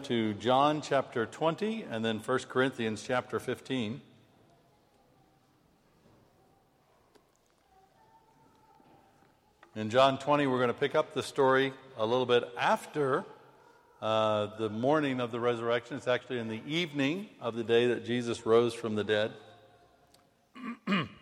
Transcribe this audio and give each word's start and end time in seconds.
to 0.00 0.34
John 0.34 0.82
chapter 0.82 1.26
20 1.26 1.86
and 1.90 2.04
then 2.04 2.18
1 2.18 2.38
Corinthians 2.48 3.04
chapter 3.06 3.38
15. 3.38 4.00
In 9.74 9.90
John 9.90 10.18
20, 10.18 10.46
we're 10.46 10.58
going 10.58 10.68
to 10.68 10.74
pick 10.74 10.94
up 10.94 11.14
the 11.14 11.22
story 11.22 11.72
a 11.96 12.04
little 12.04 12.26
bit 12.26 12.44
after 12.58 13.24
uh, 14.00 14.56
the 14.58 14.68
morning 14.68 15.20
of 15.20 15.30
the 15.30 15.40
resurrection. 15.40 15.96
It's 15.96 16.08
actually 16.08 16.38
in 16.38 16.48
the 16.48 16.62
evening 16.66 17.28
of 17.40 17.54
the 17.54 17.64
day 17.64 17.86
that 17.86 18.04
Jesus 18.04 18.44
rose 18.44 18.74
from 18.74 18.94
the 18.94 19.04
dead. 19.04 19.32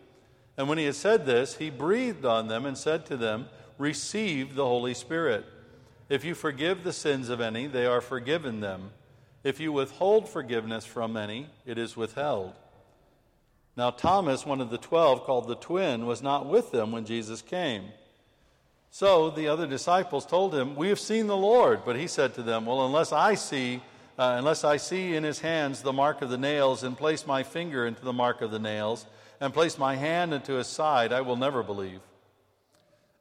And 0.57 0.67
when 0.67 0.77
he 0.77 0.85
had 0.85 0.95
said 0.95 1.25
this, 1.25 1.55
he 1.55 1.69
breathed 1.69 2.25
on 2.25 2.47
them 2.47 2.65
and 2.65 2.77
said 2.77 3.05
to 3.07 3.17
them, 3.17 3.47
Receive 3.77 4.55
the 4.55 4.65
Holy 4.65 4.93
Spirit. 4.93 5.45
If 6.09 6.25
you 6.25 6.35
forgive 6.35 6.83
the 6.83 6.93
sins 6.93 7.29
of 7.29 7.39
any, 7.39 7.67
they 7.67 7.85
are 7.85 8.01
forgiven 8.01 8.59
them. 8.59 8.91
If 9.43 9.59
you 9.59 9.71
withhold 9.71 10.29
forgiveness 10.29 10.85
from 10.85 11.17
any, 11.17 11.47
it 11.65 11.77
is 11.77 11.97
withheld. 11.97 12.53
Now, 13.77 13.89
Thomas, 13.89 14.45
one 14.45 14.61
of 14.61 14.69
the 14.69 14.77
twelve, 14.77 15.23
called 15.23 15.47
the 15.47 15.55
twin, 15.55 16.05
was 16.05 16.21
not 16.21 16.45
with 16.45 16.71
them 16.71 16.91
when 16.91 17.05
Jesus 17.05 17.41
came. 17.41 17.85
So 18.91 19.29
the 19.29 19.47
other 19.47 19.65
disciples 19.65 20.25
told 20.25 20.53
him, 20.53 20.75
We 20.75 20.89
have 20.89 20.99
seen 20.99 21.27
the 21.27 21.37
Lord. 21.37 21.83
But 21.85 21.95
he 21.95 22.07
said 22.07 22.33
to 22.35 22.43
them, 22.43 22.65
Well, 22.65 22.85
unless 22.85 23.13
I 23.13 23.35
see, 23.35 23.81
uh, 24.19 24.35
unless 24.37 24.65
I 24.65 24.77
see 24.77 25.15
in 25.15 25.23
his 25.23 25.39
hands 25.39 25.81
the 25.81 25.93
mark 25.93 26.21
of 26.21 26.29
the 26.29 26.37
nails, 26.37 26.83
and 26.83 26.97
place 26.97 27.25
my 27.25 27.41
finger 27.41 27.87
into 27.87 28.03
the 28.03 28.13
mark 28.13 28.41
of 28.41 28.51
the 28.51 28.59
nails, 28.59 29.05
and 29.41 29.53
placed 29.53 29.79
my 29.79 29.95
hand 29.95 30.33
into 30.33 30.53
his 30.53 30.67
side, 30.67 31.11
I 31.11 31.21
will 31.21 31.35
never 31.35 31.63
believe. 31.63 31.99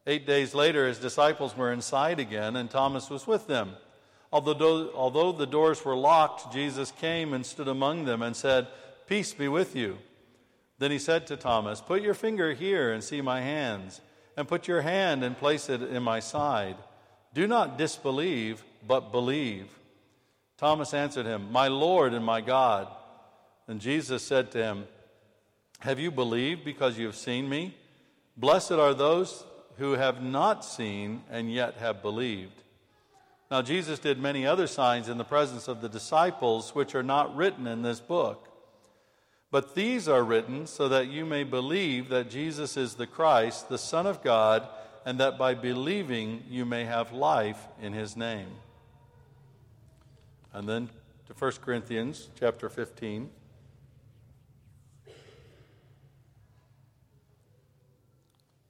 Eight 0.06 0.26
days 0.26 0.54
later, 0.54 0.86
his 0.86 0.98
disciples 0.98 1.56
were 1.56 1.72
inside 1.72 2.20
again, 2.20 2.56
and 2.56 2.70
Thomas 2.70 3.08
was 3.08 3.26
with 3.26 3.46
them. 3.46 3.72
Although, 4.30 4.92
although 4.94 5.32
the 5.32 5.46
doors 5.46 5.84
were 5.84 5.96
locked, 5.96 6.52
Jesus 6.52 6.92
came 6.92 7.32
and 7.32 7.44
stood 7.44 7.68
among 7.68 8.04
them 8.04 8.20
and 8.22 8.36
said, 8.36 8.68
Peace 9.06 9.32
be 9.32 9.48
with 9.48 9.74
you. 9.74 9.98
Then 10.78 10.90
he 10.90 10.98
said 10.98 11.26
to 11.26 11.36
Thomas, 11.36 11.80
Put 11.80 12.02
your 12.02 12.14
finger 12.14 12.52
here 12.52 12.92
and 12.92 13.02
see 13.02 13.22
my 13.22 13.40
hands, 13.40 14.00
and 14.36 14.46
put 14.46 14.68
your 14.68 14.82
hand 14.82 15.24
and 15.24 15.36
place 15.36 15.68
it 15.68 15.82
in 15.82 16.02
my 16.02 16.20
side. 16.20 16.76
Do 17.32 17.46
not 17.46 17.78
disbelieve, 17.78 18.62
but 18.86 19.10
believe. 19.10 19.66
Thomas 20.58 20.92
answered 20.92 21.26
him, 21.26 21.50
My 21.50 21.68
Lord 21.68 22.12
and 22.12 22.24
my 22.24 22.42
God. 22.42 22.88
And 23.66 23.80
Jesus 23.80 24.22
said 24.22 24.50
to 24.52 24.62
him, 24.62 24.84
have 25.80 25.98
you 25.98 26.10
believed 26.10 26.64
because 26.64 26.98
you 26.98 27.06
have 27.06 27.16
seen 27.16 27.48
me? 27.48 27.74
Blessed 28.36 28.72
are 28.72 28.94
those 28.94 29.44
who 29.78 29.92
have 29.92 30.22
not 30.22 30.64
seen 30.64 31.22
and 31.30 31.52
yet 31.52 31.76
have 31.78 32.02
believed. 32.02 32.62
Now, 33.50 33.62
Jesus 33.62 33.98
did 33.98 34.18
many 34.18 34.46
other 34.46 34.66
signs 34.66 35.08
in 35.08 35.18
the 35.18 35.24
presence 35.24 35.66
of 35.66 35.80
the 35.80 35.88
disciples, 35.88 36.74
which 36.74 36.94
are 36.94 37.02
not 37.02 37.34
written 37.34 37.66
in 37.66 37.82
this 37.82 37.98
book. 37.98 38.46
But 39.50 39.74
these 39.74 40.06
are 40.06 40.22
written 40.22 40.66
so 40.66 40.88
that 40.88 41.08
you 41.08 41.26
may 41.26 41.42
believe 41.42 42.08
that 42.10 42.30
Jesus 42.30 42.76
is 42.76 42.94
the 42.94 43.08
Christ, 43.08 43.68
the 43.68 43.78
Son 43.78 44.06
of 44.06 44.22
God, 44.22 44.68
and 45.04 45.18
that 45.18 45.38
by 45.38 45.54
believing 45.54 46.44
you 46.48 46.64
may 46.64 46.84
have 46.84 47.12
life 47.12 47.66
in 47.82 47.92
his 47.92 48.16
name. 48.16 48.48
And 50.52 50.68
then 50.68 50.90
to 51.26 51.32
1 51.32 51.52
Corinthians 51.62 52.28
chapter 52.38 52.68
15. 52.68 53.30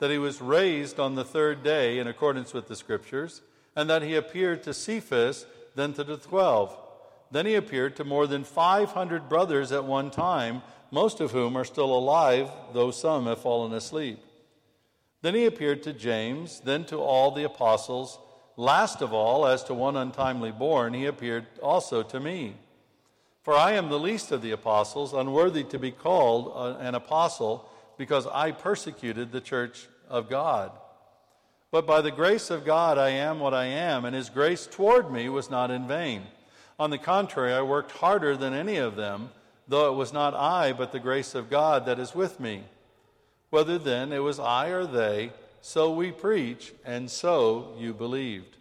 that 0.00 0.10
he 0.10 0.18
was 0.18 0.40
raised 0.40 0.98
on 0.98 1.14
the 1.14 1.24
third 1.24 1.62
day 1.62 1.98
in 1.98 2.08
accordance 2.08 2.52
with 2.52 2.66
the 2.66 2.74
Scriptures, 2.74 3.42
and 3.76 3.88
that 3.88 4.02
he 4.02 4.16
appeared 4.16 4.62
to 4.64 4.74
Cephas, 4.74 5.46
then 5.76 5.92
to 5.92 6.02
the 6.02 6.16
twelve. 6.16 6.76
Then 7.30 7.46
he 7.46 7.54
appeared 7.54 7.94
to 7.96 8.04
more 8.04 8.26
than 8.26 8.42
500 8.42 9.28
brothers 9.28 9.70
at 9.70 9.84
one 9.84 10.10
time, 10.10 10.62
most 10.90 11.20
of 11.20 11.30
whom 11.30 11.56
are 11.56 11.64
still 11.64 11.94
alive, 11.94 12.50
though 12.72 12.90
some 12.90 13.26
have 13.26 13.40
fallen 13.40 13.72
asleep. 13.72 14.18
Then 15.22 15.34
he 15.34 15.44
appeared 15.44 15.82
to 15.84 15.92
James, 15.92 16.60
then 16.60 16.84
to 16.86 16.96
all 16.96 17.30
the 17.30 17.44
apostles. 17.44 18.18
Last 18.56 19.02
of 19.02 19.12
all, 19.12 19.46
as 19.46 19.62
to 19.64 19.74
one 19.74 19.96
untimely 19.96 20.50
born, 20.50 20.94
he 20.94 21.06
appeared 21.06 21.46
also 21.62 22.02
to 22.02 22.18
me. 22.18 22.56
For 23.42 23.54
I 23.54 23.72
am 23.72 23.88
the 23.88 23.98
least 23.98 24.32
of 24.32 24.42
the 24.42 24.50
apostles, 24.50 25.12
unworthy 25.12 25.64
to 25.64 25.78
be 25.78 25.90
called 25.90 26.78
an 26.80 26.94
apostle 26.94 27.70
because 27.96 28.26
I 28.26 28.52
persecuted 28.52 29.30
the 29.30 29.42
church 29.42 29.86
of 30.10 30.28
God. 30.28 30.72
But 31.70 31.86
by 31.86 32.00
the 32.00 32.10
grace 32.10 32.50
of 32.50 32.64
God, 32.64 32.98
I 32.98 33.10
am 33.10 33.38
what 33.38 33.54
I 33.54 33.66
am, 33.66 34.04
and 34.04 34.14
his 34.14 34.28
grace 34.28 34.66
toward 34.66 35.10
me 35.10 35.28
was 35.28 35.50
not 35.50 35.70
in 35.70 35.86
vain. 35.86 36.24
On 36.78 36.90
the 36.90 36.98
contrary, 36.98 37.52
I 37.52 37.62
worked 37.62 37.92
harder 37.92 38.36
than 38.36 38.52
any 38.52 38.76
of 38.76 38.96
them, 38.96 39.30
though 39.68 39.92
it 39.92 39.96
was 39.96 40.12
not 40.12 40.34
I, 40.34 40.72
but 40.72 40.90
the 40.90 40.98
grace 40.98 41.34
of 41.34 41.48
God 41.48 41.86
that 41.86 42.00
is 42.00 42.14
with 42.14 42.40
me. 42.40 42.64
Whether 43.50 43.78
then 43.78 44.12
it 44.12 44.18
was 44.18 44.40
I 44.40 44.68
or 44.68 44.84
they, 44.84 45.32
so 45.60 45.92
we 45.92 46.10
preach, 46.10 46.72
and 46.84 47.10
so 47.10 47.74
you 47.78 47.94
believed. 47.94 48.56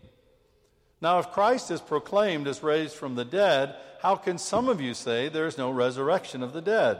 Now, 1.01 1.19
if 1.19 1.31
Christ 1.31 1.71
is 1.71 1.81
proclaimed 1.81 2.47
as 2.47 2.61
raised 2.61 2.95
from 2.95 3.15
the 3.15 3.25
dead, 3.25 3.75
how 4.01 4.15
can 4.15 4.38
some 4.38 4.67
of 4.67 4.81
you 4.81 4.93
say 4.93 5.29
there 5.29 5.47
is 5.47 5.57
no 5.57 5.71
resurrection 5.71 6.43
of 6.43 6.53
the 6.53 6.61
dead? 6.61 6.99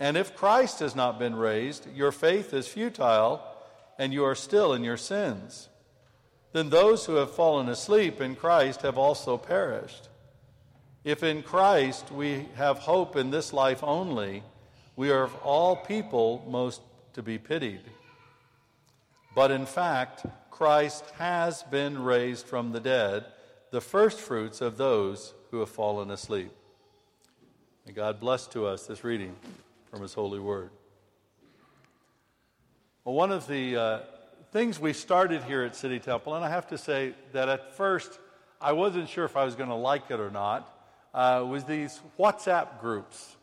And 0.00 0.16
if 0.16 0.34
Christ 0.34 0.80
has 0.80 0.96
not 0.96 1.18
been 1.18 1.36
raised, 1.36 1.86
your 1.94 2.10
faith 2.10 2.54
is 2.54 2.66
futile 2.66 3.46
and 3.98 4.14
you 4.14 4.24
are 4.24 4.34
still 4.34 4.72
in 4.72 4.82
your 4.82 4.96
sins. 4.96 5.68
Then 6.52 6.70
those 6.70 7.04
who 7.04 7.16
have 7.16 7.30
fallen 7.30 7.68
asleep 7.68 8.18
in 8.18 8.34
Christ 8.34 8.80
have 8.80 8.96
also 8.96 9.36
perished. 9.36 10.08
If 11.04 11.22
in 11.22 11.42
Christ 11.42 12.10
we 12.10 12.48
have 12.56 12.78
hope 12.78 13.14
in 13.14 13.30
this 13.30 13.52
life 13.52 13.84
only, 13.84 14.42
we 14.96 15.10
are 15.10 15.22
of 15.22 15.36
all 15.42 15.76
people 15.76 16.46
most 16.48 16.80
to 17.12 17.22
be 17.22 17.36
pitied. 17.36 17.82
But 19.34 19.50
in 19.50 19.66
fact, 19.66 20.24
Christ 20.50 21.04
has 21.18 21.62
been 21.64 22.02
raised 22.02 22.46
from 22.46 22.72
the 22.72 22.80
dead, 22.80 23.26
the 23.70 23.82
firstfruits 23.82 24.62
of 24.62 24.78
those 24.78 25.34
who 25.50 25.60
have 25.60 25.70
fallen 25.70 26.10
asleep. 26.10 26.52
May 27.86 27.92
God 27.92 28.18
bless 28.18 28.46
to 28.48 28.66
us 28.66 28.86
this 28.86 29.04
reading 29.04 29.36
from 29.90 30.02
His 30.02 30.14
holy 30.14 30.38
word. 30.38 30.70
Well, 33.04 33.14
one 33.14 33.32
of 33.32 33.46
the 33.46 33.76
uh, 33.76 34.00
things 34.52 34.78
we 34.78 34.92
started 34.92 35.42
here 35.44 35.62
at 35.62 35.74
City 35.74 35.98
Temple, 35.98 36.34
and 36.34 36.44
I 36.44 36.48
have 36.48 36.68
to 36.68 36.78
say 36.78 37.14
that 37.32 37.48
at 37.48 37.74
first 37.76 38.18
I 38.60 38.72
wasn't 38.72 39.08
sure 39.08 39.24
if 39.24 39.36
I 39.36 39.44
was 39.44 39.54
going 39.54 39.70
to 39.70 39.74
like 39.74 40.10
it 40.10 40.20
or 40.20 40.30
not, 40.30 40.76
uh, 41.14 41.44
was 41.48 41.64
these 41.64 42.00
WhatsApp 42.18 42.80
groups. 42.80 43.36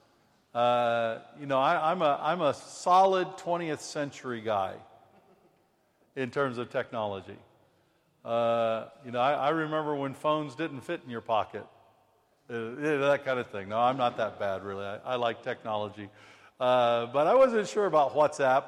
Uh, 0.53 1.19
you 1.39 1.45
know, 1.45 1.59
I, 1.59 1.91
am 1.91 2.01
a, 2.01 2.19
I'm 2.21 2.41
a 2.41 2.53
solid 2.53 3.27
20th 3.37 3.79
century 3.79 4.41
guy 4.41 4.75
in 6.15 6.31
terms 6.31 6.57
of 6.57 6.69
technology. 6.69 7.37
Uh, 8.23 8.85
you 9.05 9.11
know, 9.11 9.19
I, 9.19 9.33
I, 9.33 9.49
remember 9.49 9.95
when 9.95 10.13
phones 10.13 10.55
didn't 10.55 10.81
fit 10.81 11.01
in 11.03 11.09
your 11.09 11.21
pocket, 11.21 11.65
uh, 12.49 12.53
that 12.53 13.21
kind 13.23 13.39
of 13.39 13.47
thing. 13.47 13.69
No, 13.69 13.79
I'm 13.79 13.97
not 13.97 14.17
that 14.17 14.39
bad, 14.39 14.63
really. 14.63 14.85
I, 14.85 14.97
I 14.97 15.15
like 15.15 15.43
technology. 15.43 16.09
Uh, 16.59 17.05
but 17.07 17.27
I 17.27 17.35
wasn't 17.35 17.67
sure 17.67 17.85
about 17.85 18.15
WhatsApp. 18.15 18.63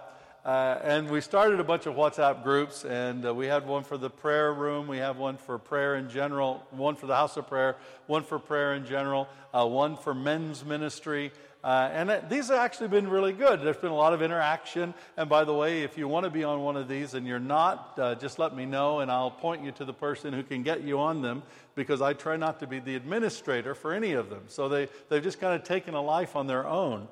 Uh, 0.46 0.80
and 0.84 1.10
we 1.10 1.20
started 1.20 1.60
a 1.60 1.64
bunch 1.64 1.86
of 1.86 1.96
WhatsApp 1.96 2.44
groups, 2.44 2.86
and 2.86 3.26
uh, 3.26 3.34
we 3.34 3.46
had 3.46 3.68
one 3.68 3.84
for 3.84 3.98
the 3.98 4.10
prayer 4.10 4.54
room, 4.54 4.88
we 4.88 4.98
have 4.98 5.18
one 5.18 5.36
for 5.36 5.58
prayer 5.58 5.98
in 5.98 6.10
general, 6.10 6.66
one 6.72 6.96
for 6.96 7.08
the 7.08 7.16
house 7.16 7.36
of 7.36 7.46
prayer, 7.46 7.76
one 8.08 8.24
for 8.24 8.40
prayer 8.40 8.74
in 8.74 8.86
general, 8.86 9.28
uh, 9.54 9.66
one 9.66 9.98
for 9.98 10.14
men's 10.14 10.64
ministry. 10.64 11.32
Uh, 11.62 11.90
and 11.92 12.10
it, 12.10 12.30
these 12.30 12.48
have 12.48 12.58
actually 12.58 12.88
been 12.88 13.10
really 13.10 13.34
good. 13.34 13.62
There's 13.62 13.76
been 13.78 13.92
a 13.92 13.96
lot 13.96 14.14
of 14.14 14.22
interaction. 14.22 14.94
And 15.18 15.28
by 15.28 15.44
the 15.44 15.54
way, 15.54 15.84
if 15.84 15.98
you 15.98 16.08
want 16.08 16.24
to 16.24 16.30
be 16.30 16.46
on 16.46 16.62
one 16.62 16.78
of 16.78 16.88
these 16.88 17.16
and 17.16 17.28
you're 17.28 17.38
not, 17.38 18.00
uh, 18.00 18.16
just 18.16 18.40
let 18.40 18.56
me 18.56 18.66
know, 18.66 19.02
and 19.02 19.12
I'll 19.12 19.30
point 19.30 19.64
you 19.66 19.74
to 19.74 19.84
the 19.84 19.94
person 19.94 20.34
who 20.34 20.42
can 20.42 20.64
get 20.64 20.84
you 20.84 21.00
on 21.00 21.22
them 21.22 21.44
because 21.76 22.02
I 22.02 22.14
try 22.14 22.38
not 22.38 22.62
to 22.62 22.68
be 22.68 22.80
the 22.80 22.96
administrator 22.96 23.76
for 23.76 23.92
any 23.92 24.14
of 24.14 24.30
them. 24.30 24.44
So 24.48 24.70
they, 24.70 24.88
they've 25.10 25.22
just 25.22 25.42
kind 25.42 25.54
of 25.54 25.68
taken 25.68 25.96
a 25.96 26.02
life 26.02 26.38
on 26.38 26.48
their 26.48 26.66
own. 26.66 27.10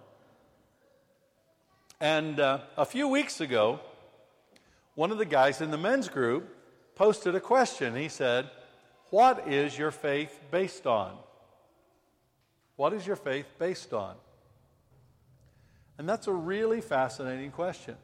And 2.00 2.40
uh, 2.40 2.60
a 2.78 2.86
few 2.86 3.08
weeks 3.08 3.42
ago, 3.42 3.80
one 4.94 5.12
of 5.12 5.18
the 5.18 5.26
guys 5.26 5.62
in 5.62 5.72
the 5.72 5.78
men's 5.78 6.10
group 6.10 6.56
posted 6.96 7.34
a 7.36 7.40
question. 7.40 7.96
He 7.96 8.08
said, 8.08 8.50
What 9.10 9.48
is 9.48 9.78
your 9.78 9.92
faith 9.92 10.40
based 10.52 10.86
on? 10.86 11.16
What 12.76 12.94
is 12.94 13.08
your 13.08 13.16
faith 13.16 13.48
based 13.58 13.94
on? 13.94 14.16
And 15.98 16.08
that's 16.08 16.28
a 16.28 16.34
really 16.34 16.82
fascinating 16.82 17.50
question. 17.50 17.96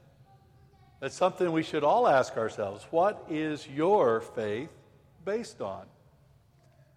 That's 0.98 1.14
something 1.14 1.52
we 1.52 1.62
should 1.62 1.84
all 1.84 2.08
ask 2.08 2.36
ourselves. 2.36 2.84
What 2.90 3.24
is 3.30 3.68
your 3.68 4.20
faith 4.20 4.70
based 5.24 5.60
on? 5.60 5.84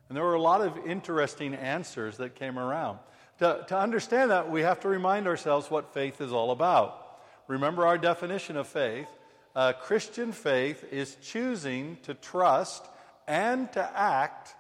And 0.09 0.15
there 0.15 0.23
were 0.23 0.33
a 0.33 0.41
lot 0.41 0.61
of 0.61 0.77
interesting 0.87 1.53
answers 1.53 2.17
that 2.17 2.33
came 2.33 2.57
around. 2.57 2.97
To, 3.39 3.63
to 3.67 3.77
understand 3.77 4.31
that, 4.31 4.49
we 4.49 4.61
have 4.61 4.79
to 4.81 4.87
remind 4.87 5.27
ourselves 5.27 5.69
what 5.69 5.93
faith 5.93 6.21
is 6.21 6.33
all 6.33 6.51
about. 6.51 7.19
Remember 7.47 7.85
our 7.85 7.97
definition 7.97 8.57
of 8.57 8.67
faith. 8.67 9.07
Uh, 9.55 9.73
Christian 9.73 10.31
faith 10.31 10.85
is 10.91 11.17
choosing 11.21 11.97
to 12.03 12.13
trust 12.13 12.85
and 13.27 13.71
to 13.73 13.97
act, 13.97 14.55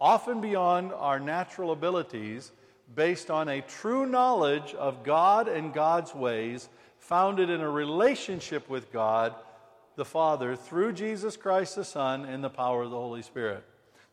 often 0.00 0.40
beyond 0.40 0.92
our 0.92 1.18
natural 1.18 1.72
abilities, 1.72 2.52
based 2.94 3.30
on 3.30 3.48
a 3.48 3.60
true 3.62 4.06
knowledge 4.06 4.74
of 4.74 5.04
God 5.04 5.48
and 5.48 5.72
God's 5.72 6.14
ways, 6.14 6.68
founded 6.98 7.50
in 7.50 7.60
a 7.60 7.70
relationship 7.70 8.68
with 8.68 8.92
God 8.92 9.34
the 9.96 10.04
Father 10.04 10.54
through 10.54 10.92
Jesus 10.92 11.36
Christ 11.36 11.76
the 11.76 11.84
Son 11.84 12.24
in 12.24 12.40
the 12.40 12.50
power 12.50 12.82
of 12.82 12.90
the 12.90 12.96
Holy 12.96 13.22
Spirit. 13.22 13.64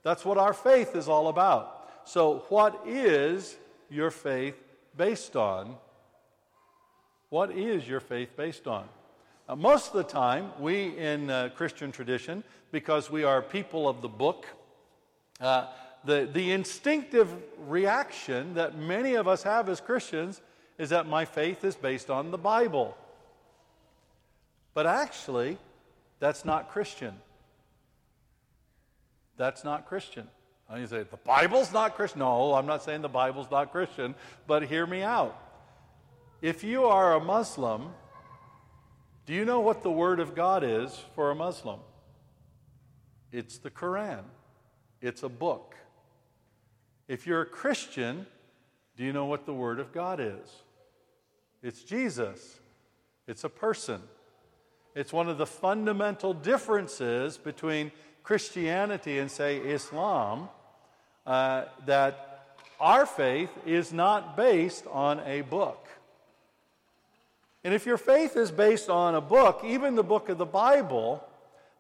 That's 0.03 0.25
what 0.25 0.37
our 0.37 0.53
faith 0.53 0.95
is 0.95 1.07
all 1.07 1.27
about. 1.27 1.89
So, 2.05 2.45
what 2.49 2.81
is 2.85 3.55
your 3.89 4.11
faith 4.11 4.55
based 4.95 5.35
on? 5.35 5.75
What 7.29 7.51
is 7.51 7.87
your 7.87 7.99
faith 7.99 8.35
based 8.35 8.67
on? 8.67 8.87
Now, 9.47 9.55
most 9.55 9.87
of 9.87 9.93
the 9.93 10.03
time, 10.03 10.51
we 10.59 10.97
in 10.97 11.29
uh, 11.29 11.49
Christian 11.55 11.91
tradition, 11.91 12.43
because 12.71 13.11
we 13.11 13.23
are 13.23 13.41
people 13.41 13.87
of 13.87 14.01
the 14.01 14.07
book, 14.07 14.45
uh, 15.39 15.67
the, 16.03 16.29
the 16.31 16.51
instinctive 16.51 17.33
reaction 17.67 18.53
that 18.55 18.77
many 18.77 19.15
of 19.15 19.27
us 19.27 19.43
have 19.43 19.69
as 19.69 19.81
Christians 19.81 20.41
is 20.77 20.89
that 20.89 21.07
my 21.07 21.25
faith 21.25 21.63
is 21.63 21.75
based 21.75 22.09
on 22.09 22.31
the 22.31 22.37
Bible. 22.37 22.97
But 24.73 24.85
actually, 24.85 25.57
that's 26.19 26.45
not 26.45 26.69
Christian. 26.69 27.15
That's 29.37 29.63
not 29.63 29.87
Christian. 29.87 30.27
And 30.69 30.81
you 30.81 30.87
say, 30.87 31.03
the 31.03 31.17
Bible's 31.17 31.71
not 31.71 31.95
Christian. 31.95 32.19
No, 32.19 32.53
I'm 32.53 32.65
not 32.65 32.83
saying 32.83 33.01
the 33.01 33.09
Bible's 33.09 33.51
not 33.51 33.71
Christian, 33.71 34.15
but 34.47 34.63
hear 34.63 34.85
me 34.85 35.03
out. 35.03 35.39
If 36.41 36.63
you 36.63 36.85
are 36.85 37.15
a 37.15 37.19
Muslim, 37.19 37.89
do 39.25 39.33
you 39.33 39.45
know 39.45 39.59
what 39.59 39.83
the 39.83 39.91
Word 39.91 40.19
of 40.19 40.35
God 40.35 40.63
is 40.63 41.03
for 41.15 41.31
a 41.31 41.35
Muslim? 41.35 41.79
It's 43.31 43.57
the 43.57 43.69
Quran, 43.69 44.23
it's 45.01 45.23
a 45.23 45.29
book. 45.29 45.75
If 47.07 47.27
you're 47.27 47.41
a 47.41 47.45
Christian, 47.45 48.25
do 48.97 49.03
you 49.03 49.13
know 49.13 49.25
what 49.25 49.45
the 49.45 49.53
Word 49.53 49.79
of 49.79 49.91
God 49.91 50.19
is? 50.19 50.63
It's 51.61 51.83
Jesus, 51.83 52.59
it's 53.27 53.43
a 53.43 53.49
person. 53.49 54.01
It's 54.95 55.11
one 55.11 55.27
of 55.27 55.37
the 55.37 55.45
fundamental 55.45 56.33
differences 56.33 57.37
between 57.37 57.91
Christianity 58.25 59.19
and, 59.19 59.29
say, 59.29 59.57
Islam, 59.57 60.49
uh, 61.25 61.65
that 61.85 62.57
our 62.79 63.05
faith 63.05 63.51
is 63.65 63.93
not 63.93 64.35
based 64.35 64.85
on 64.91 65.19
a 65.21 65.41
book. 65.41 65.87
And 67.63 67.73
if 67.73 67.85
your 67.85 67.97
faith 67.97 68.35
is 68.35 68.51
based 68.51 68.89
on 68.89 69.15
a 69.15 69.21
book, 69.21 69.61
even 69.63 69.95
the 69.95 70.03
book 70.03 70.29
of 70.29 70.37
the 70.37 70.45
Bible, 70.45 71.23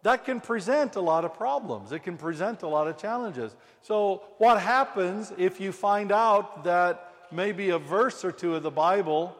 that 0.03 0.23
can 0.23 0.39
present 0.39 0.95
a 0.95 1.01
lot 1.01 1.25
of 1.25 1.33
problems. 1.33 1.91
It 1.91 2.03
can 2.03 2.15
present 2.15 2.61
a 2.61 2.67
lot 2.67 2.87
of 2.87 2.95
challenges. 2.97 3.55
So, 3.81 4.21
what 4.37 4.61
happens 4.61 5.33
if 5.37 5.59
you 5.59 5.71
find 5.71 6.11
out 6.11 6.63
that 6.63 7.11
maybe 7.31 7.71
a 7.71 7.79
verse 7.79 8.23
or 8.23 8.31
two 8.31 8.55
of 8.55 8.61
the 8.61 8.71
Bible 8.71 9.35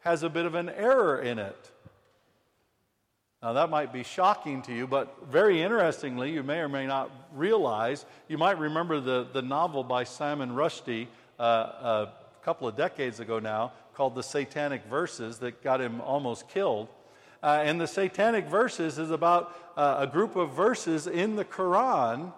has 0.00 0.24
a 0.24 0.28
bit 0.28 0.46
of 0.46 0.56
an 0.56 0.68
error 0.68 1.20
in 1.20 1.38
it? 1.38 1.70
Now, 3.42 3.54
that 3.54 3.70
might 3.70 3.90
be 3.90 4.02
shocking 4.02 4.60
to 4.62 4.74
you, 4.74 4.86
but 4.86 5.16
very 5.30 5.62
interestingly, 5.62 6.30
you 6.30 6.42
may 6.42 6.58
or 6.58 6.68
may 6.68 6.86
not 6.86 7.10
realize, 7.32 8.04
you 8.28 8.36
might 8.36 8.58
remember 8.58 9.00
the, 9.00 9.28
the 9.32 9.40
novel 9.40 9.82
by 9.82 10.04
Salman 10.04 10.50
Rushdie 10.50 11.06
uh, 11.38 11.42
a 11.42 12.12
couple 12.44 12.68
of 12.68 12.76
decades 12.76 13.18
ago 13.18 13.38
now 13.38 13.72
called 13.94 14.14
The 14.14 14.22
Satanic 14.22 14.84
Verses 14.84 15.38
that 15.38 15.62
got 15.62 15.80
him 15.80 16.02
almost 16.02 16.48
killed. 16.50 16.88
Uh, 17.42 17.62
and 17.64 17.80
the 17.80 17.86
Satanic 17.86 18.46
Verses 18.46 18.98
is 18.98 19.10
about 19.10 19.56
uh, 19.74 19.96
a 20.00 20.06
group 20.06 20.36
of 20.36 20.52
verses 20.52 21.06
in 21.06 21.36
the 21.36 21.44
Quran 21.44 22.34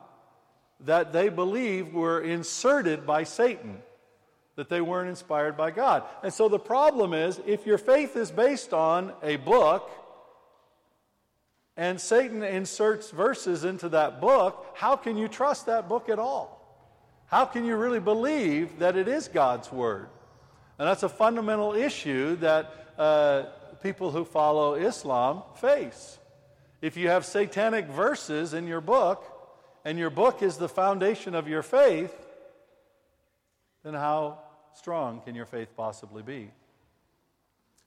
that 0.81 1.13
they 1.13 1.29
believe 1.29 1.93
were 1.93 2.21
inserted 2.21 3.05
by 3.05 3.25
Satan, 3.25 3.79
that 4.55 4.69
they 4.69 4.81
weren't 4.81 5.09
inspired 5.09 5.57
by 5.57 5.73
God. 5.73 6.05
And 6.23 6.33
so 6.33 6.49
the 6.49 6.61
problem 6.61 7.13
is 7.13 7.41
if 7.45 7.67
your 7.67 7.79
faith 7.79 8.15
is 8.15 8.31
based 8.31 8.73
on 8.73 9.13
a 9.21 9.35
book, 9.37 9.91
and 11.77 12.01
Satan 12.01 12.43
inserts 12.43 13.11
verses 13.11 13.65
into 13.65 13.89
that 13.91 14.21
book, 14.21 14.67
how 14.75 14.97
can 14.97 15.17
you 15.17 15.29
trust 15.29 15.67
that 15.67 15.89
book 15.89 16.09
at 16.09 16.19
all? 16.19 16.59
How 17.27 17.45
can 17.45 17.65
you 17.65 17.77
really 17.77 18.01
believe 18.01 18.79
that 18.79 18.97
it 18.97 19.09
is 19.09 19.29
God's 19.29 19.73
Word? 19.73 20.09
And 20.79 20.87
that's 20.87 21.03
a 21.03 21.09
fundamental 21.09 21.75
issue 21.75 22.37
that 22.37 22.95
uh, 22.99 23.45
people 23.83 24.11
who 24.11 24.25
follow 24.25 24.75
Islam 24.75 25.43
face. 25.57 26.19
If 26.81 26.97
you 26.97 27.09
have 27.09 27.25
satanic 27.25 27.87
verses 27.87 28.53
in 28.55 28.67
your 28.67 28.81
book, 28.81 29.25
and 29.85 29.99
your 29.99 30.11
book 30.11 30.43
is 30.43 30.57
the 30.57 30.69
foundation 30.69 31.35
of 31.35 31.49
your 31.49 31.63
faith, 31.63 32.15
then 33.83 33.95
how 33.95 34.39
strong 34.75 35.21
can 35.21 35.35
your 35.35 35.47
faith 35.47 35.69
possibly 35.77 36.23
be? 36.23 36.51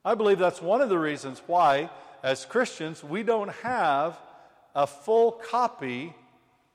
I 0.05 0.13
believe 0.13 0.37
that's 0.37 0.61
one 0.61 0.81
of 0.81 0.89
the 0.89 0.99
reasons 0.99 1.41
why 1.47 1.89
as 2.21 2.45
Christians, 2.45 3.03
we 3.03 3.23
don't 3.23 3.51
have 3.63 4.19
a 4.75 4.85
full 4.85 5.31
copy 5.31 6.13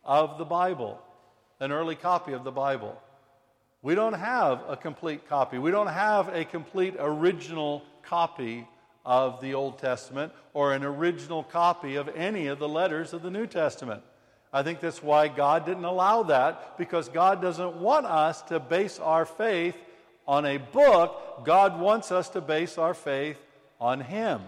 of 0.05 0.37
the 0.37 0.45
Bible, 0.45 1.01
an 1.61 1.71
early 1.71 1.95
copy 1.95 2.33
of 2.33 2.43
the 2.43 2.51
Bible. 2.51 3.01
We 3.83 3.95
don't 3.95 4.15
have 4.15 4.63
a 4.69 4.77
complete 4.77 5.29
copy. 5.29 5.59
We 5.59 5.71
don't 5.71 5.87
have 5.87 6.29
a 6.29 6.45
complete 6.45 6.97
original 6.99 7.85
copy 8.03 8.67
of 9.07 9.41
the 9.41 9.55
Old 9.55 9.79
Testament 9.79 10.33
or 10.53 10.75
an 10.75 10.83
original 10.83 11.45
copy 11.45 11.95
of 11.95 12.09
any 12.09 12.49
of 12.49 12.59
the 12.59 12.69
letters 12.69 13.13
of 13.13 13.23
the 13.23 13.31
New 13.31 13.47
Testament. 13.47 14.03
I 14.53 14.65
think 14.65 14.81
that's 14.81 15.03
why 15.03 15.29
God 15.29 15.65
didn't 15.65 15.85
allow 15.85 16.25
that, 16.25 16.77
because 16.77 17.09
God 17.09 17.41
doesn't 17.41 17.77
want 17.77 18.07
us 18.07 18.43
to 18.43 18.59
base 18.59 18.99
our 18.99 19.25
faith 19.25 19.77
on 20.31 20.47
a 20.47 20.59
book. 20.59 21.45
God 21.45 21.81
wants 21.81 22.13
us 22.13 22.29
to 22.31 22.41
base 22.41 22.79
our 22.79 22.95
faith 22.95 23.37
on 23.81 24.01
Him. 24.01 24.41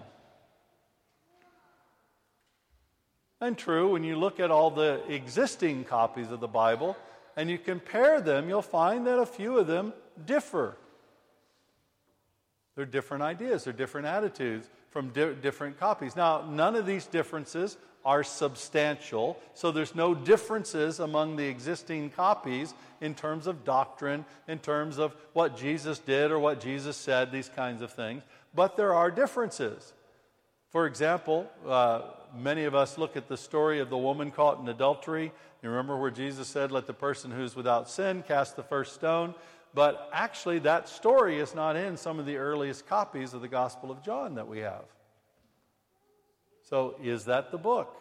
And 3.41 3.59
true, 3.59 3.91
when 3.91 4.05
you 4.05 4.15
look 4.15 4.39
at 4.39 4.53
all 4.53 4.71
the 4.71 5.03
existing 5.13 5.83
copies 5.83 6.31
of 6.31 6.39
the 6.39 6.47
Bible 6.47 6.97
and 7.37 7.51
you 7.51 7.59
compare 7.59 8.21
them, 8.21 8.49
you'll 8.49 8.63
find 8.63 9.09
that 9.09 9.19
a 9.19 9.27
few 9.27 9.59
of 9.59 9.67
them 9.67 9.93
differ. 10.25 10.77
They're 12.77 12.87
different 12.87 13.25
ideas, 13.25 13.65
they're 13.65 13.73
different 13.73 14.07
attitudes. 14.07 14.71
from 14.91 15.09
di- 15.09 15.35
different 15.41 15.81
copies. 15.81 16.15
Now, 16.15 16.45
none 16.47 16.77
of 16.77 16.85
these 16.85 17.07
differences 17.07 17.79
are 18.05 18.23
substantial, 18.23 19.39
so 19.55 19.73
there's 19.73 19.95
no 19.95 20.15
differences 20.15 21.01
among 21.01 21.37
the 21.37 21.47
existing 21.47 22.11
copies 22.11 22.75
in 23.03 23.15
terms 23.15 23.47
of 23.47 23.65
doctrine, 23.65 24.25
in 24.49 24.59
terms 24.61 24.99
of 24.99 25.15
what 25.35 25.57
Jesus 25.57 25.99
did 25.99 26.31
or 26.31 26.39
what 26.39 26.61
Jesus 26.61 26.97
said, 26.97 27.31
these 27.31 27.51
kinds 27.51 27.83
of 27.83 27.93
things. 27.93 28.23
But 28.55 28.77
there 28.77 28.95
are 28.95 29.11
differences. 29.11 29.93
For 30.71 30.87
example, 30.87 31.51
uh, 31.67 32.03
many 32.35 32.65
of 32.65 32.75
us 32.75 32.97
look 32.97 33.17
at 33.17 33.29
the 33.29 33.37
story 33.37 33.81
of 33.81 33.91
the 33.91 33.99
woman 33.99 34.31
caught 34.31 34.61
in 34.61 34.69
adultery. 34.69 35.33
You 35.63 35.69
remember 35.69 35.99
where 35.99 36.11
Jesus 36.11 36.49
said, 36.49 36.73
Let 36.73 36.87
the 36.87 36.95
person 36.95 37.31
who's 37.31 37.57
without 37.57 37.91
sin 37.91 38.23
cast 38.27 38.57
the 38.57 38.63
first 38.63 38.95
stone. 38.95 39.35
But 39.75 40.09
actually, 40.13 40.61
that 40.61 40.89
story 40.89 41.39
is 41.39 41.55
not 41.55 41.77
in 41.77 41.97
some 41.97 42.19
of 42.19 42.27
the 42.27 42.37
earliest 42.37 42.87
copies 42.87 43.35
of 43.35 43.41
the 43.41 43.49
Gospel 43.49 43.91
of 43.91 44.03
John 44.03 44.37
that 44.37 44.47
we 44.47 44.61
have. 44.61 44.85
So, 46.69 46.95
is 47.03 47.25
that 47.25 47.51
the 47.51 47.59
book? 47.59 47.97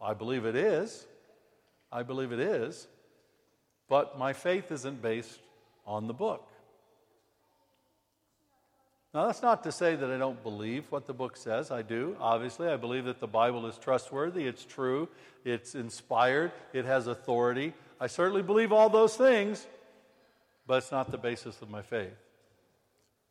I 0.00 0.14
believe 0.14 0.44
it 0.44 0.56
is. 0.56 1.06
I 1.92 2.02
believe 2.02 2.32
it 2.32 2.40
is. 2.40 2.86
But 3.88 4.18
my 4.18 4.32
faith 4.32 4.70
isn't 4.70 5.00
based 5.00 5.38
on 5.86 6.06
the 6.06 6.14
book. 6.14 6.46
Now, 9.14 9.26
that's 9.26 9.42
not 9.42 9.62
to 9.64 9.72
say 9.72 9.96
that 9.96 10.10
I 10.10 10.18
don't 10.18 10.42
believe 10.42 10.84
what 10.90 11.06
the 11.06 11.14
book 11.14 11.36
says. 11.36 11.70
I 11.70 11.80
do, 11.80 12.14
obviously. 12.20 12.68
I 12.68 12.76
believe 12.76 13.06
that 13.06 13.20
the 13.20 13.26
Bible 13.26 13.66
is 13.66 13.78
trustworthy, 13.78 14.46
it's 14.46 14.64
true, 14.64 15.08
it's 15.44 15.74
inspired, 15.74 16.52
it 16.74 16.84
has 16.84 17.06
authority. 17.06 17.72
I 17.98 18.06
certainly 18.06 18.42
believe 18.42 18.70
all 18.70 18.90
those 18.90 19.16
things, 19.16 19.66
but 20.66 20.78
it's 20.78 20.92
not 20.92 21.10
the 21.10 21.18
basis 21.18 21.62
of 21.62 21.70
my 21.70 21.80
faith. 21.80 22.12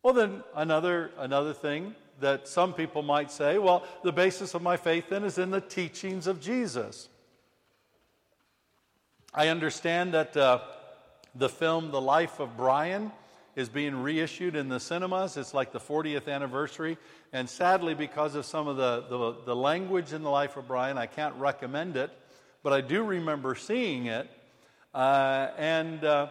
Well, 0.02 0.14
then, 0.14 0.42
another, 0.56 1.12
another 1.16 1.54
thing 1.54 1.94
that 2.20 2.48
some 2.48 2.74
people 2.74 3.02
might 3.02 3.30
say 3.30 3.58
well, 3.58 3.84
the 4.02 4.12
basis 4.12 4.54
of 4.54 4.62
my 4.62 4.76
faith 4.76 5.04
then 5.08 5.22
is 5.22 5.38
in 5.38 5.50
the 5.50 5.60
teachings 5.60 6.26
of 6.26 6.40
Jesus. 6.40 7.08
I 9.34 9.48
understand 9.48 10.14
that 10.14 10.34
uh, 10.36 10.60
the 11.34 11.50
film 11.50 11.90
The 11.90 12.00
Life 12.00 12.40
of 12.40 12.56
Brian 12.56 13.12
is 13.56 13.68
being 13.68 14.02
reissued 14.02 14.56
in 14.56 14.70
the 14.70 14.80
cinemas. 14.80 15.36
It's 15.36 15.52
like 15.52 15.70
the 15.70 15.78
40th 15.78 16.32
anniversary. 16.32 16.96
And 17.32 17.48
sadly, 17.48 17.92
because 17.92 18.34
of 18.34 18.46
some 18.46 18.68
of 18.68 18.78
the, 18.78 19.04
the, 19.10 19.44
the 19.44 19.54
language 19.54 20.14
in 20.14 20.22
The 20.22 20.30
Life 20.30 20.56
of 20.56 20.66
Brian, 20.66 20.96
I 20.96 21.04
can't 21.04 21.34
recommend 21.34 21.96
it. 21.96 22.10
But 22.62 22.72
I 22.72 22.80
do 22.80 23.02
remember 23.02 23.54
seeing 23.54 24.06
it. 24.06 24.30
Uh, 24.94 25.48
and 25.58 26.02
uh, 26.04 26.28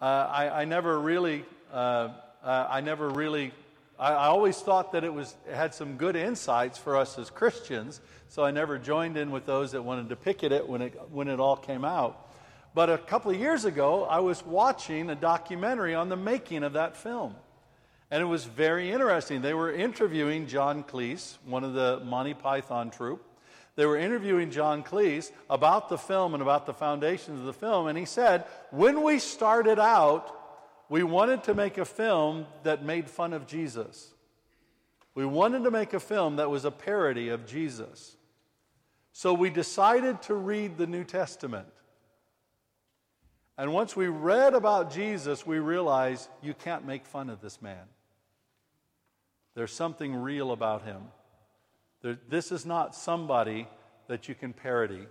uh, 0.00 0.04
I, 0.04 0.62
I, 0.62 0.64
never 0.66 1.00
really, 1.00 1.46
uh, 1.72 2.10
uh, 2.44 2.66
I 2.68 2.82
never 2.82 3.08
really, 3.08 3.52
I, 4.00 4.12
I, 4.12 4.26
always 4.28 4.58
thought 4.58 4.92
that 4.92 5.04
it 5.04 5.12
was 5.12 5.36
it 5.46 5.54
had 5.54 5.74
some 5.74 5.96
good 5.96 6.16
insights 6.16 6.78
for 6.78 6.96
us 6.96 7.18
as 7.18 7.28
Christians. 7.28 8.00
So 8.28 8.42
I 8.42 8.50
never 8.50 8.78
joined 8.78 9.16
in 9.16 9.30
with 9.30 9.44
those 9.44 9.72
that 9.72 9.82
wanted 9.82 10.08
to 10.08 10.16
picket 10.16 10.50
it 10.52 10.66
when 10.66 10.82
it 10.82 10.98
when 11.10 11.28
it 11.28 11.38
all 11.38 11.56
came 11.56 11.84
out. 11.84 12.28
But 12.74 12.88
a 12.88 12.98
couple 12.98 13.30
of 13.30 13.38
years 13.38 13.64
ago, 13.64 14.04
I 14.04 14.20
was 14.20 14.44
watching 14.44 15.10
a 15.10 15.14
documentary 15.14 15.94
on 15.94 16.08
the 16.08 16.16
making 16.16 16.62
of 16.62 16.72
that 16.72 16.96
film. 16.96 17.34
And 18.10 18.22
it 18.22 18.26
was 18.26 18.44
very 18.44 18.90
interesting. 18.90 19.42
They 19.42 19.54
were 19.54 19.72
interviewing 19.72 20.46
John 20.46 20.82
Cleese, 20.82 21.38
one 21.44 21.62
of 21.62 21.74
the 21.74 22.00
Monty 22.04 22.34
Python 22.34 22.90
troupe. 22.90 23.24
They 23.76 23.86
were 23.86 23.96
interviewing 23.96 24.50
John 24.50 24.82
Cleese 24.82 25.30
about 25.48 25.88
the 25.88 25.98
film 25.98 26.34
and 26.34 26.42
about 26.42 26.66
the 26.66 26.74
foundations 26.74 27.40
of 27.40 27.46
the 27.46 27.52
film. 27.52 27.86
And 27.86 27.96
he 27.96 28.04
said, 28.04 28.44
When 28.70 29.02
we 29.02 29.18
started 29.18 29.78
out, 29.78 30.39
we 30.90 31.04
wanted 31.04 31.44
to 31.44 31.54
make 31.54 31.78
a 31.78 31.84
film 31.84 32.46
that 32.64 32.84
made 32.84 33.08
fun 33.08 33.32
of 33.32 33.46
Jesus. 33.46 34.12
We 35.14 35.24
wanted 35.24 35.62
to 35.64 35.70
make 35.70 35.94
a 35.94 36.00
film 36.00 36.36
that 36.36 36.50
was 36.50 36.64
a 36.64 36.70
parody 36.72 37.28
of 37.28 37.46
Jesus. 37.46 38.16
So 39.12 39.32
we 39.32 39.50
decided 39.50 40.20
to 40.22 40.34
read 40.34 40.76
the 40.76 40.88
New 40.88 41.04
Testament. 41.04 41.68
And 43.56 43.72
once 43.72 43.94
we 43.94 44.08
read 44.08 44.54
about 44.54 44.90
Jesus, 44.90 45.46
we 45.46 45.60
realized 45.60 46.28
you 46.42 46.54
can't 46.54 46.84
make 46.84 47.06
fun 47.06 47.30
of 47.30 47.40
this 47.40 47.62
man. 47.62 47.86
There's 49.54 49.72
something 49.72 50.16
real 50.16 50.50
about 50.50 50.82
him. 50.82 51.02
This 52.28 52.50
is 52.50 52.66
not 52.66 52.96
somebody 52.96 53.68
that 54.08 54.28
you 54.28 54.34
can 54.34 54.52
parody. 54.52 55.06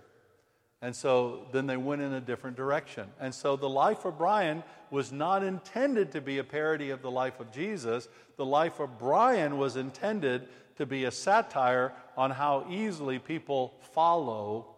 And 0.82 0.96
so 0.96 1.46
then 1.52 1.66
they 1.66 1.76
went 1.76 2.00
in 2.00 2.14
a 2.14 2.20
different 2.20 2.56
direction. 2.56 3.06
And 3.20 3.34
so 3.34 3.56
the 3.56 3.68
life 3.68 4.04
of 4.06 4.16
Brian 4.16 4.62
was 4.90 5.12
not 5.12 5.42
intended 5.42 6.12
to 6.12 6.20
be 6.20 6.38
a 6.38 6.44
parody 6.44 6.90
of 6.90 7.02
the 7.02 7.10
life 7.10 7.38
of 7.38 7.52
Jesus. 7.52 8.08
The 8.36 8.46
life 8.46 8.80
of 8.80 8.98
Brian 8.98 9.58
was 9.58 9.76
intended 9.76 10.48
to 10.76 10.86
be 10.86 11.04
a 11.04 11.10
satire 11.10 11.92
on 12.16 12.30
how 12.30 12.66
easily 12.70 13.18
people 13.18 13.74
follow 13.92 14.74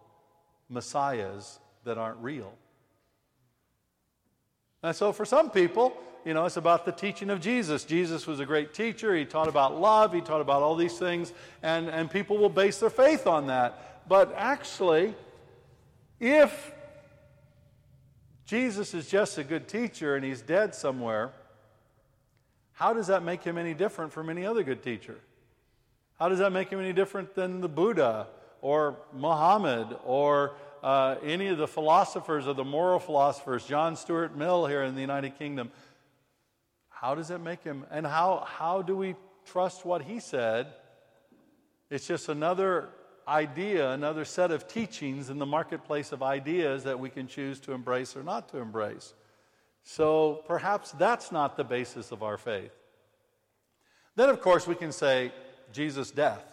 messiahs 0.69 1.59
that 1.85 1.97
aren't 1.97 2.17
real. 2.17 2.53
And 4.81 4.93
so 4.93 5.13
for 5.13 5.23
some 5.23 5.49
people, 5.49 5.95
you 6.25 6.33
know, 6.33 6.45
it's 6.45 6.57
about 6.57 6.85
the 6.85 6.91
teaching 6.91 7.29
of 7.29 7.39
Jesus. 7.39 7.85
Jesus 7.85 8.27
was 8.27 8.41
a 8.41 8.45
great 8.45 8.73
teacher. 8.73 9.15
He 9.15 9.23
taught 9.23 9.47
about 9.47 9.79
love. 9.79 10.13
He 10.13 10.19
taught 10.19 10.41
about 10.41 10.61
all 10.61 10.75
these 10.75 10.97
things. 10.97 11.31
And, 11.61 11.87
and 11.87 12.11
people 12.11 12.37
will 12.37 12.49
base 12.49 12.79
their 12.79 12.89
faith 12.89 13.25
on 13.25 13.47
that. 13.47 14.07
But 14.09 14.33
actually, 14.35 15.15
if 16.23 16.71
Jesus 18.45 18.93
is 18.93 19.09
just 19.09 19.37
a 19.37 19.43
good 19.43 19.67
teacher 19.67 20.15
and 20.15 20.23
he's 20.23 20.41
dead 20.41 20.73
somewhere, 20.73 21.33
how 22.71 22.93
does 22.93 23.07
that 23.07 23.23
make 23.23 23.43
him 23.43 23.57
any 23.57 23.73
different 23.73 24.13
from 24.13 24.29
any 24.29 24.45
other 24.45 24.63
good 24.63 24.81
teacher? 24.81 25.17
How 26.17 26.29
does 26.29 26.39
that 26.39 26.53
make 26.53 26.69
him 26.69 26.79
any 26.79 26.93
different 26.93 27.35
than 27.35 27.59
the 27.59 27.67
Buddha 27.67 28.27
or 28.61 28.95
Muhammad 29.13 29.97
or 30.05 30.53
uh, 30.81 31.15
any 31.23 31.47
of 31.47 31.57
the 31.57 31.67
philosophers 31.67 32.47
or 32.47 32.53
the 32.53 32.63
moral 32.63 32.99
philosophers, 32.99 33.65
John 33.65 33.97
Stuart 33.97 34.37
Mill 34.37 34.65
here 34.65 34.83
in 34.83 34.95
the 34.95 35.01
United 35.01 35.37
Kingdom, 35.37 35.71
how 36.89 37.15
does 37.15 37.31
it 37.31 37.39
make 37.39 37.63
him? 37.65 37.85
And 37.91 38.07
how, 38.07 38.47
how 38.47 38.81
do 38.81 38.95
we 38.95 39.15
trust 39.45 39.85
what 39.85 40.03
he 40.03 40.21
said? 40.21 40.67
It's 41.89 42.07
just 42.07 42.29
another 42.29 42.89
idea, 43.27 43.91
another 43.91 44.25
set 44.25 44.51
of 44.51 44.67
teachings 44.67 45.29
in 45.29 45.39
the 45.39 45.45
marketplace 45.45 46.11
of 46.11 46.23
ideas 46.23 46.83
that 46.83 46.99
we 46.99 47.09
can 47.09 47.27
choose 47.27 47.59
to 47.61 47.73
embrace 47.73 48.15
or 48.15 48.23
not 48.23 48.49
to 48.49 48.57
embrace. 48.57 49.13
So 49.83 50.43
perhaps 50.47 50.91
that's 50.91 51.31
not 51.31 51.57
the 51.57 51.63
basis 51.63 52.11
of 52.11 52.23
our 52.23 52.37
faith. 52.37 52.73
Then, 54.15 54.29
of 54.29 54.41
course, 54.41 54.67
we 54.67 54.75
can 54.75 54.91
say 54.91 55.31
Jesus' 55.71 56.11
death. 56.11 56.43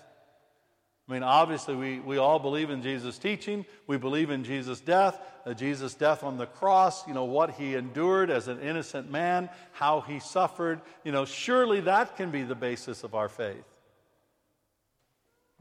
I 1.08 1.12
mean, 1.12 1.22
obviously, 1.24 1.74
we, 1.74 1.98
we 1.98 2.18
all 2.18 2.38
believe 2.38 2.70
in 2.70 2.82
Jesus' 2.82 3.18
teaching. 3.18 3.66
We 3.88 3.96
believe 3.96 4.30
in 4.30 4.44
Jesus' 4.44 4.80
death, 4.80 5.20
uh, 5.44 5.54
Jesus' 5.54 5.94
death 5.94 6.22
on 6.22 6.38
the 6.38 6.46
cross, 6.46 7.06
you 7.08 7.14
know, 7.14 7.24
what 7.24 7.50
he 7.50 7.74
endured 7.74 8.30
as 8.30 8.46
an 8.46 8.60
innocent 8.60 9.10
man, 9.10 9.50
how 9.72 10.02
he 10.02 10.20
suffered. 10.20 10.80
You 11.02 11.10
know, 11.10 11.24
surely 11.24 11.80
that 11.80 12.16
can 12.16 12.30
be 12.30 12.44
the 12.44 12.54
basis 12.54 13.02
of 13.02 13.16
our 13.16 13.28
faith. 13.28 13.64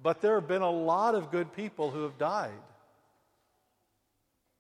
But 0.02 0.22
there 0.22 0.36
have 0.36 0.48
been 0.48 0.62
a 0.62 0.72
lot 0.72 1.16
of 1.16 1.32
good 1.32 1.54
people 1.54 1.92
who 1.92 2.04
have 2.04 2.18
died. 2.18 2.52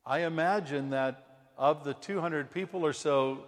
I 0.06 0.20
imagine 0.20 0.90
that 0.90 1.26
of 1.58 1.84
the 1.84 1.94
200 1.94 2.52
people 2.52 2.86
or 2.86 2.94
so 2.94 3.46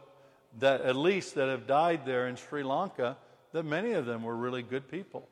that 0.60 0.82
at 0.82 0.96
least 0.96 1.36
that 1.36 1.48
have 1.48 1.66
died 1.68 2.06
there 2.06 2.28
in 2.28 2.36
Sri 2.36 2.64
Lanka, 2.64 3.18
that 3.54 3.64
many 3.64 3.94
of 3.94 4.06
them 4.06 4.24
were 4.24 4.36
really 4.36 4.62
good 4.62 4.90
people. 4.90 5.28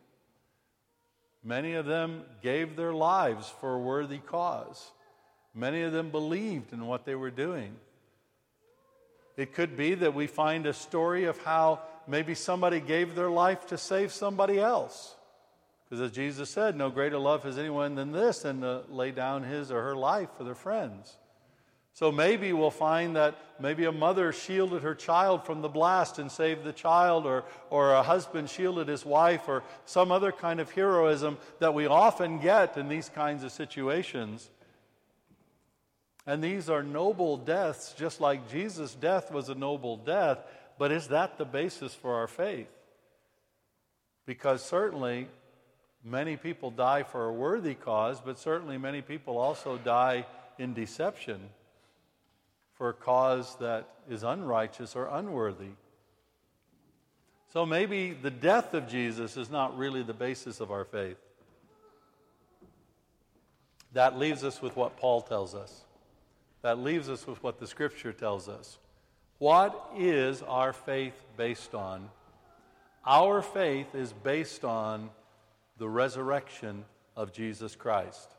Many 1.44 1.74
of 1.74 1.86
them 1.86 2.24
gave 2.42 2.76
their 2.76 2.94
lives 2.94 3.50
for 3.62 3.76
a 3.76 3.80
worthy 3.80 4.18
cause. 4.18 4.92
Many 5.54 5.84
of 5.84 5.94
them 5.94 6.10
believed 6.10 6.74
in 6.74 6.86
what 6.86 7.06
they 7.06 7.16
were 7.16 7.32
doing. 7.32 7.76
It 9.38 9.54
could 9.54 9.78
be 9.78 9.96
that 9.96 10.14
we 10.14 10.28
find 10.28 10.66
a 10.66 10.74
story 10.74 11.26
of 11.26 11.42
how 11.44 11.82
maybe 12.08 12.36
somebody 12.36 12.82
gave 12.82 13.16
their 13.16 13.30
life 13.30 13.68
to 13.68 13.78
save 13.78 14.12
somebody 14.12 14.60
else. 14.60 15.16
Because 15.90 16.02
as 16.04 16.12
Jesus 16.12 16.50
said, 16.50 16.76
no 16.76 16.92
greater 16.92 17.18
love 17.18 17.44
has 17.44 17.58
anyone 17.58 17.96
than 17.96 18.12
this, 18.12 18.40
than 18.40 18.62
to 18.62 18.84
lay 18.90 19.12
down 19.12 19.44
his 19.44 19.72
or 19.72 19.82
her 19.82 19.96
life 19.96 20.30
for 20.38 20.44
their 20.44 20.56
friends. 20.56 21.18
So 21.94 22.12
maybe 22.12 22.54
we'll 22.54 22.70
find 22.70 23.16
that 23.16 23.36
maybe 23.60 23.86
a 23.86 23.92
mother 23.92 24.32
shielded 24.32 24.84
her 24.84 24.94
child 24.94 25.46
from 25.46 25.62
the 25.62 25.68
blast 25.68 26.20
and 26.20 26.32
saved 26.32 26.64
the 26.64 26.72
child, 26.72 27.26
or, 27.26 27.44
or 27.72 27.94
a 27.94 28.04
husband 28.04 28.50
shielded 28.50 28.88
his 28.88 29.04
wife, 29.04 29.50
or 29.50 29.64
some 29.86 30.12
other 30.12 30.32
kind 30.32 30.60
of 30.60 30.72
heroism 30.72 31.38
that 31.58 31.74
we 31.74 31.88
often 31.88 32.40
get 32.40 32.78
in 32.78 32.88
these 32.88 33.10
kinds 33.10 33.44
of 33.44 33.52
situations. 33.52 34.50
And 36.28 36.44
these 36.44 36.70
are 36.70 36.84
noble 36.84 37.36
deaths, 37.36 37.94
just 37.98 38.22
like 38.22 38.52
Jesus' 38.52 38.94
death 38.94 39.32
was 39.32 39.50
a 39.50 39.56
noble 39.56 39.98
death, 39.98 40.38
but 40.78 40.92
is 40.92 41.08
that 41.08 41.40
the 41.40 41.46
basis 41.46 41.96
for 41.96 42.16
our 42.16 42.28
faith? 42.28 42.70
Because 44.26 44.64
certainly 44.64 45.28
many 46.04 46.38
people 46.38 46.72
die 46.72 47.04
for 47.04 47.26
a 47.26 47.34
worthy 47.34 47.76
cause, 47.76 48.20
but 48.20 48.40
certainly 48.40 48.78
many 48.78 49.02
people 49.02 49.38
also 49.38 49.78
die 49.78 50.26
in 50.58 50.74
deception 50.74 51.40
for 52.74 52.90
a 52.90 52.94
cause 52.94 53.56
that 53.58 53.90
is 54.10 54.24
unrighteous 54.24 54.96
or 54.96 55.08
unworthy. 55.08 55.72
So 57.52 57.66
maybe 57.66 58.12
the 58.12 58.30
death 58.30 58.74
of 58.74 58.88
Jesus 58.88 59.36
is 59.36 59.50
not 59.50 59.78
really 59.78 60.04
the 60.04 60.14
basis 60.14 60.60
of 60.60 60.72
our 60.72 60.86
faith. 60.86 61.18
That 63.94 64.18
leaves 64.20 64.44
us 64.44 64.62
with 64.62 64.76
what 64.76 64.98
Paul 64.98 65.22
tells 65.22 65.56
us. 65.56 65.84
That 66.62 66.78
leaves 66.78 67.10
us 67.10 67.26
with 67.26 67.42
what 67.42 67.60
the 67.60 67.68
scripture 67.68 68.14
tells 68.14 68.48
us. 68.48 68.78
What 69.40 69.92
is 69.98 70.44
our 70.44 70.74
faith 70.74 71.16
based 71.38 71.74
on? 71.74 72.10
Our 73.06 73.42
faith 73.42 73.96
is 73.96 74.14
based 74.14 74.64
on 74.64 75.10
the 75.80 75.90
resurrection 75.90 76.86
of 77.16 77.34
Jesus 77.34 77.76
Christ. 77.76 78.36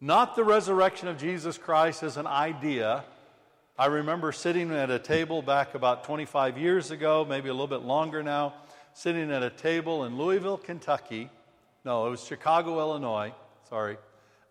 Not 0.00 0.36
the 0.36 0.44
resurrection 0.44 1.08
of 1.08 1.16
Jesus 1.16 1.56
Christ 1.56 2.02
as 2.02 2.16
an 2.16 2.26
idea. 2.26 3.04
I 3.78 3.86
remember 3.86 4.32
sitting 4.32 4.70
at 4.72 4.90
a 4.90 4.98
table 4.98 5.40
back 5.40 5.74
about 5.74 6.04
25 6.04 6.58
years 6.58 6.90
ago, 6.90 7.24
maybe 7.26 7.48
a 7.48 7.52
little 7.52 7.66
bit 7.66 7.82
longer 7.82 8.22
now, 8.22 8.54
sitting 8.92 9.30
at 9.30 9.42
a 9.42 9.50
table 9.50 10.04
in 10.04 10.18
Louisville, 10.18 10.58
Kentucky. 10.58 11.30
No, 11.84 12.06
it 12.06 12.10
was 12.10 12.24
Chicago, 12.24 12.80
Illinois. 12.80 13.32
Sorry 13.70 13.96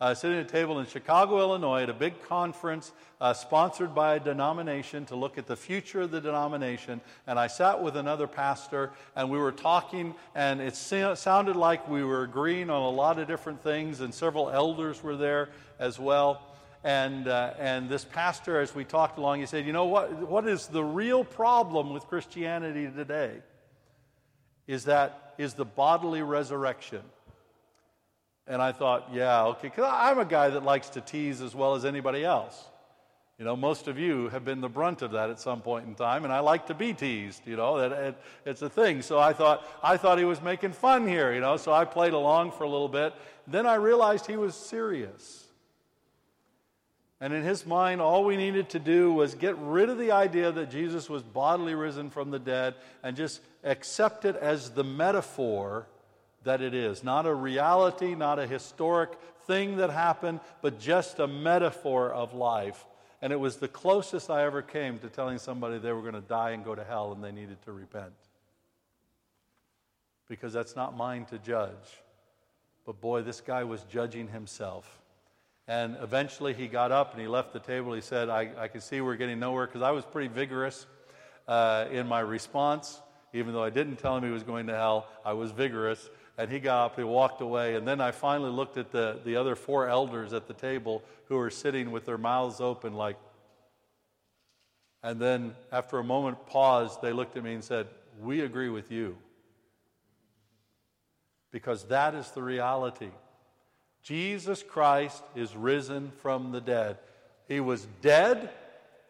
uh, 0.03 0.13
sitting 0.13 0.37
at 0.37 0.45
a 0.45 0.49
table 0.49 0.79
in 0.79 0.85
Chicago, 0.85 1.39
Illinois, 1.39 1.83
at 1.83 1.89
a 1.89 1.93
big 1.93 2.21
conference 2.23 2.91
uh, 3.21 3.31
sponsored 3.31 3.95
by 3.95 4.15
a 4.15 4.19
denomination 4.19 5.05
to 5.05 5.15
look 5.15 5.37
at 5.37 5.47
the 5.47 5.55
future 5.55 6.01
of 6.01 6.11
the 6.11 6.19
denomination. 6.19 6.99
And 7.25 7.39
I 7.39 7.47
sat 7.47 7.81
with 7.81 7.95
another 7.95 8.27
pastor, 8.27 8.91
and 9.15 9.29
we 9.29 9.37
were 9.37 9.53
talking, 9.53 10.13
and 10.35 10.59
it 10.59 10.75
sounded 10.75 11.55
like 11.55 11.87
we 11.87 12.03
were 12.03 12.23
agreeing 12.23 12.69
on 12.69 12.81
a 12.81 12.89
lot 12.89 13.17
of 13.17 13.29
different 13.29 13.63
things, 13.63 14.01
and 14.01 14.13
several 14.13 14.49
elders 14.49 15.01
were 15.01 15.15
there 15.15 15.47
as 15.79 15.97
well. 15.97 16.41
And, 16.83 17.29
uh, 17.29 17.53
and 17.57 17.87
this 17.87 18.03
pastor, 18.03 18.59
as 18.59 18.75
we 18.75 18.83
talked 18.83 19.17
along, 19.17 19.39
he 19.39 19.45
said, 19.45 19.65
You 19.65 19.71
know 19.71 19.85
what? 19.85 20.11
What 20.27 20.49
is 20.49 20.67
the 20.67 20.83
real 20.83 21.23
problem 21.23 21.93
with 21.93 22.03
Christianity 22.07 22.91
today? 22.93 23.37
Is 24.67 24.83
that 24.83 25.33
is 25.37 25.53
the 25.53 25.63
bodily 25.63 26.23
resurrection. 26.23 27.03
And 28.47 28.61
I 28.61 28.71
thought, 28.71 29.09
yeah, 29.13 29.45
okay, 29.45 29.69
because 29.69 29.89
I'm 29.91 30.19
a 30.19 30.25
guy 30.25 30.49
that 30.49 30.63
likes 30.63 30.89
to 30.89 31.01
tease 31.01 31.41
as 31.41 31.55
well 31.55 31.75
as 31.75 31.85
anybody 31.85 32.25
else. 32.25 32.65
You 33.39 33.45
know, 33.45 33.55
most 33.55 33.87
of 33.87 33.97
you 33.97 34.29
have 34.29 34.45
been 34.45 34.61
the 34.61 34.69
brunt 34.69 35.01
of 35.01 35.11
that 35.11 35.29
at 35.29 35.39
some 35.39 35.61
point 35.61 35.87
in 35.87 35.95
time, 35.95 36.23
and 36.23 36.31
I 36.31 36.39
like 36.39 36.67
to 36.67 36.73
be 36.73 36.93
teased. 36.93 37.47
You 37.47 37.55
know, 37.55 37.79
that 37.79 37.91
it, 37.91 38.15
it's 38.45 38.61
a 38.61 38.69
thing. 38.69 39.01
So 39.01 39.17
I 39.17 39.33
thought, 39.33 39.65
I 39.81 39.97
thought 39.97 40.19
he 40.19 40.25
was 40.25 40.41
making 40.41 40.73
fun 40.73 41.07
here. 41.07 41.33
You 41.33 41.39
know, 41.39 41.57
so 41.57 41.73
I 41.73 41.85
played 41.85 42.13
along 42.13 42.51
for 42.51 42.63
a 42.63 42.69
little 42.69 42.87
bit. 42.87 43.13
Then 43.47 43.65
I 43.65 43.75
realized 43.75 44.27
he 44.27 44.37
was 44.37 44.55
serious. 44.55 45.43
And 47.19 47.33
in 47.33 47.43
his 47.43 47.65
mind, 47.65 48.01
all 48.01 48.25
we 48.25 48.35
needed 48.35 48.69
to 48.71 48.79
do 48.79 49.13
was 49.13 49.33
get 49.33 49.57
rid 49.57 49.89
of 49.89 49.97
the 49.97 50.11
idea 50.11 50.51
that 50.51 50.69
Jesus 50.69 51.09
was 51.09 51.23
bodily 51.23 51.73
risen 51.73 52.09
from 52.09 52.31
the 52.31 52.39
dead 52.39 52.75
and 53.01 53.15
just 53.15 53.39
accept 53.63 54.25
it 54.25 54.35
as 54.35 54.71
the 54.71 54.83
metaphor 54.83 55.87
that 56.43 56.61
it 56.61 56.73
is. 56.73 57.03
Not 57.03 57.25
a 57.25 57.33
reality, 57.33 58.15
not 58.15 58.39
a 58.39 58.47
historic 58.47 59.11
thing 59.45 59.77
that 59.77 59.89
happened, 59.89 60.39
but 60.61 60.79
just 60.79 61.19
a 61.19 61.27
metaphor 61.27 62.11
of 62.11 62.33
life. 62.33 62.85
And 63.21 63.31
it 63.31 63.39
was 63.39 63.57
the 63.57 63.67
closest 63.67 64.29
I 64.29 64.43
ever 64.43 64.61
came 64.61 64.99
to 64.99 65.09
telling 65.09 65.37
somebody 65.37 65.77
they 65.77 65.93
were 65.93 66.01
going 66.01 66.13
to 66.13 66.21
die 66.21 66.51
and 66.51 66.63
go 66.63 66.75
to 66.75 66.83
hell 66.83 67.13
and 67.13 67.23
they 67.23 67.31
needed 67.31 67.61
to 67.63 67.71
repent. 67.71 68.13
Because 70.27 70.51
that's 70.51 70.75
not 70.75 70.97
mine 70.97 71.25
to 71.25 71.37
judge. 71.37 72.01
But 72.85 72.99
boy, 72.99 73.21
this 73.21 73.39
guy 73.39 73.63
was 73.63 73.83
judging 73.83 74.27
himself. 74.27 74.99
And 75.67 75.95
eventually 76.01 76.53
he 76.53 76.67
got 76.67 76.91
up 76.91 77.13
and 77.13 77.21
he 77.21 77.27
left 77.27 77.53
the 77.53 77.59
table. 77.59 77.93
He 77.93 78.01
said, 78.01 78.27
I, 78.27 78.51
I 78.57 78.67
can 78.67 78.81
see 78.81 78.99
we're 78.99 79.15
getting 79.15 79.39
nowhere 79.39 79.67
because 79.67 79.81
I 79.81 79.91
was 79.91 80.03
pretty 80.03 80.27
vigorous 80.27 80.85
uh, 81.47 81.85
in 81.91 82.07
my 82.07 82.19
response. 82.19 83.01
Even 83.31 83.53
though 83.53 83.63
I 83.63 83.69
didn't 83.69 83.97
tell 83.97 84.17
him 84.17 84.23
he 84.23 84.31
was 84.31 84.43
going 84.43 84.67
to 84.67 84.75
hell, 84.75 85.07
I 85.25 85.33
was 85.33 85.51
vigorous. 85.51 86.09
And 86.37 86.51
he 86.51 86.59
got 86.59 86.85
up, 86.85 86.95
he 86.97 87.03
walked 87.03 87.41
away. 87.41 87.75
And 87.75 87.87
then 87.87 88.01
I 88.01 88.11
finally 88.11 88.49
looked 88.49 88.77
at 88.77 88.91
the, 88.91 89.19
the 89.23 89.35
other 89.35 89.55
four 89.55 89.87
elders 89.87 90.33
at 90.33 90.47
the 90.47 90.53
table 90.53 91.03
who 91.25 91.35
were 91.37 91.51
sitting 91.51 91.91
with 91.91 92.05
their 92.05 92.17
mouths 92.17 92.59
open, 92.59 92.93
like. 92.93 93.17
And 95.03 95.19
then, 95.19 95.53
after 95.71 95.99
a 95.99 96.03
moment 96.03 96.45
pause, 96.47 96.97
they 97.01 97.11
looked 97.11 97.37
at 97.37 97.43
me 97.43 97.53
and 97.53 97.63
said, 97.63 97.87
We 98.21 98.41
agree 98.41 98.69
with 98.69 98.91
you. 98.91 99.17
Because 101.51 101.83
that 101.85 102.15
is 102.15 102.31
the 102.31 102.41
reality. 102.41 103.11
Jesus 104.01 104.63
Christ 104.63 105.23
is 105.35 105.55
risen 105.55 106.11
from 106.21 106.51
the 106.51 106.61
dead. 106.61 106.97
He 107.47 107.59
was 107.59 107.87
dead. 108.01 108.49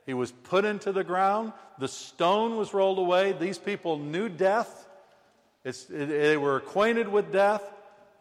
He 0.05 0.13
was 0.13 0.31
put 0.31 0.65
into 0.65 0.91
the 0.91 1.03
ground. 1.03 1.53
The 1.79 1.87
stone 1.87 2.57
was 2.57 2.73
rolled 2.73 2.99
away. 2.99 3.31
These 3.31 3.57
people 3.57 3.97
knew 3.97 4.29
death. 4.29 4.82
It's, 5.63 5.89
it, 5.89 6.07
they 6.07 6.37
were 6.37 6.57
acquainted 6.57 7.07
with 7.07 7.31
death. 7.31 7.63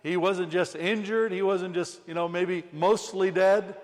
He 0.03 0.17
wasn't 0.17 0.51
just 0.51 0.75
injured. 0.75 1.33
He 1.33 1.43
wasn't 1.43 1.75
just, 1.75 2.01
you 2.07 2.15
know, 2.15 2.29
maybe 2.29 2.65
mostly 2.73 3.31
dead. 3.31 3.77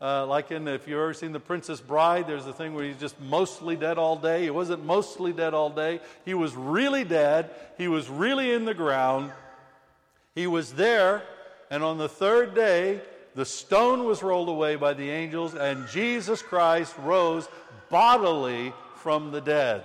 Uh, 0.00 0.26
like 0.26 0.50
in, 0.50 0.68
if 0.68 0.86
you've 0.86 0.98
ever 0.98 1.14
seen 1.14 1.32
The 1.32 1.40
Princess 1.40 1.80
Bride, 1.80 2.26
there's 2.26 2.46
a 2.46 2.52
thing 2.52 2.74
where 2.74 2.84
he's 2.84 2.98
just 2.98 3.18
mostly 3.18 3.76
dead 3.76 3.96
all 3.96 4.16
day. 4.16 4.42
He 4.42 4.50
wasn't 4.50 4.84
mostly 4.84 5.32
dead 5.32 5.54
all 5.54 5.70
day. 5.70 6.00
He 6.26 6.34
was 6.34 6.54
really 6.54 7.04
dead. 7.04 7.50
He 7.78 7.88
was 7.88 8.08
really 8.08 8.52
in 8.52 8.66
the 8.66 8.74
ground. 8.74 9.32
He 10.34 10.46
was 10.46 10.74
there, 10.74 11.22
and 11.70 11.82
on 11.82 11.96
the 11.96 12.10
third 12.10 12.54
day, 12.54 13.00
the 13.34 13.46
stone 13.46 14.04
was 14.04 14.22
rolled 14.22 14.50
away 14.50 14.76
by 14.76 14.92
the 14.92 15.08
angels, 15.08 15.54
and 15.54 15.88
Jesus 15.88 16.42
Christ 16.42 16.94
rose 16.98 17.48
bodily 17.88 18.74
from 18.96 19.30
the 19.30 19.40
dead. 19.40 19.82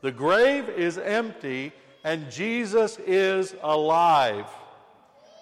The 0.00 0.12
grave 0.12 0.68
is 0.68 0.98
empty 0.98 1.72
and 2.04 2.30
Jesus 2.30 2.98
is 3.06 3.54
alive. 3.62 4.46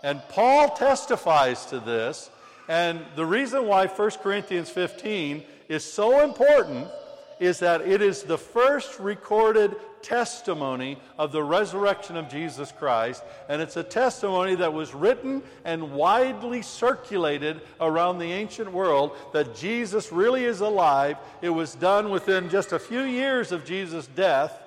And 0.03 0.23
Paul 0.29 0.71
testifies 0.71 1.67
to 1.67 1.81
this. 1.81 2.31
And 2.69 3.01
the 3.15 3.27
reason 3.27 3.67
why 3.67 3.87
1 3.87 4.11
Corinthians 4.23 4.71
15 4.71 5.45
is 5.69 5.85
so 5.85 6.25
important 6.25 6.89
is 7.39 7.59
that 7.59 7.83
it 7.83 8.01
is 8.01 8.23
the 8.23 8.39
first 8.39 8.99
recorded 8.99 9.77
testimony 10.07 10.97
of 11.19 11.33
the 11.33 11.43
resurrection 11.43 12.17
of 12.17 12.29
Jesus 12.29 12.71
Christ, 12.71 13.25
and 13.49 13.61
it's 13.61 13.77
a 13.77 13.83
testimony 13.83 14.55
that 14.55 14.73
was 14.73 14.95
written 14.95 15.43
and 15.65 15.93
widely 15.93 16.63
circulated 16.63 17.61
around 17.81 18.19
the 18.19 18.33
ancient 18.33 18.71
world 18.71 19.17
that 19.33 19.57
Jesus 19.57 20.13
really 20.13 20.45
is 20.45 20.61
alive. 20.61 21.17
It 21.43 21.51
was 21.51 21.75
done 21.75 22.11
within 22.11 22.49
just 22.49 22.73
a 22.73 22.79
few 22.79 23.03
years 23.03 23.51
of 23.51 23.65
Jesus' 23.65 24.07
death, 24.07 24.63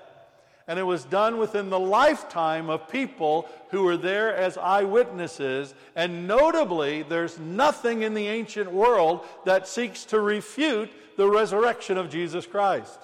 and 0.68 0.78
it 0.78 0.84
was 0.84 1.06
done 1.06 1.38
within 1.38 1.70
the 1.70 1.80
lifetime 1.80 2.70
of 2.70 2.90
people 2.90 3.48
who 3.70 3.84
were 3.84 3.98
there 3.98 4.36
as 4.36 4.58
eyewitnesses. 4.58 5.74
And 5.96 6.28
notably, 6.28 7.04
there's 7.04 7.40
nothing 7.40 8.02
in 8.02 8.14
the 8.14 8.28
ancient 8.28 8.72
world 8.72 9.26
that 9.46 9.70
seeks 9.70 10.04
to 10.06 10.20
refute 10.20 10.92
the 11.16 11.30
resurrection 11.30 11.98
of 11.98 12.10
Jesus 12.10 12.46
Christ. 12.46 13.00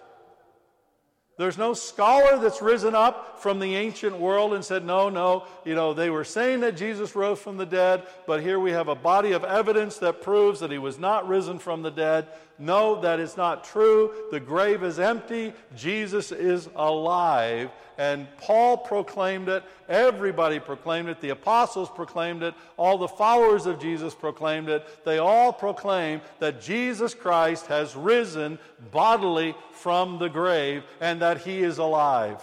There's 1.38 1.58
no 1.58 1.74
scholar 1.74 2.40
that's 2.40 2.62
risen 2.62 2.96
up 2.96 3.42
from 3.42 3.60
the 3.60 3.76
ancient 3.76 4.18
world 4.18 4.54
and 4.54 4.64
said, 4.64 4.86
no, 4.86 5.10
no, 5.10 5.46
you 5.66 5.76
know, 5.76 5.94
they 5.94 6.10
were 6.10 6.24
saying 6.24 6.62
that 6.62 6.78
Jesus 6.78 7.14
rose 7.14 7.40
from 7.40 7.58
the 7.58 7.66
dead, 7.66 8.04
but 8.26 8.42
here 8.42 8.58
we 8.58 8.72
have 8.72 8.88
a 8.88 8.96
body 8.96 9.34
of 9.34 9.44
evidence 9.44 9.98
that 9.98 10.22
proves 10.22 10.62
that 10.62 10.72
he 10.72 10.78
was 10.78 10.98
not 10.98 11.28
risen 11.28 11.60
from 11.60 11.82
the 11.82 11.92
dead. 11.92 12.28
No, 12.58 13.02
that 13.02 13.20
is 13.20 13.36
not 13.36 13.66
true. 13.66 14.12
The 14.32 14.40
grave 14.40 14.84
is 14.84 15.00
empty. 15.00 15.54
Jesus 15.76 16.32
is 16.32 16.70
alive. 16.76 17.70
And 17.98 18.28
Paul 18.38 18.78
proclaimed 18.78 19.50
it. 19.50 19.64
Everybody 19.90 20.60
proclaimed 20.60 21.10
it. 21.10 21.20
The 21.20 21.30
apostles 21.30 21.90
proclaimed 21.94 22.44
it. 22.44 22.54
All 22.78 22.98
the 22.98 23.08
followers 23.08 23.66
of 23.66 23.80
Jesus 23.80 24.16
proclaimed 24.16 24.70
it. 24.70 25.04
They 25.04 25.18
all 25.18 25.52
proclaim 25.52 26.22
that 26.40 26.62
Jesus 26.62 27.14
Christ 27.14 27.68
has 27.68 27.96
risen 27.96 28.58
bodily 28.92 29.56
from 29.72 30.18
the 30.18 30.30
grave 30.30 30.84
and 31.02 31.22
that 31.22 31.42
he 31.42 31.60
is 31.60 31.78
alive. 31.78 32.42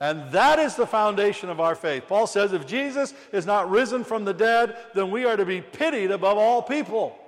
And 0.00 0.30
that 0.30 0.58
is 0.58 0.76
the 0.76 0.86
foundation 0.86 1.48
of 1.48 1.58
our 1.58 1.74
faith. 1.74 2.04
Paul 2.06 2.26
says 2.26 2.52
if 2.52 2.66
Jesus 2.66 3.14
is 3.32 3.46
not 3.46 3.70
risen 3.70 4.04
from 4.04 4.24
the 4.24 4.34
dead, 4.34 4.76
then 4.94 5.10
we 5.10 5.24
are 5.24 5.36
to 5.36 5.44
be 5.44 5.60
pitied 5.60 6.10
above 6.10 6.38
all 6.38 6.62
people. 6.62 7.18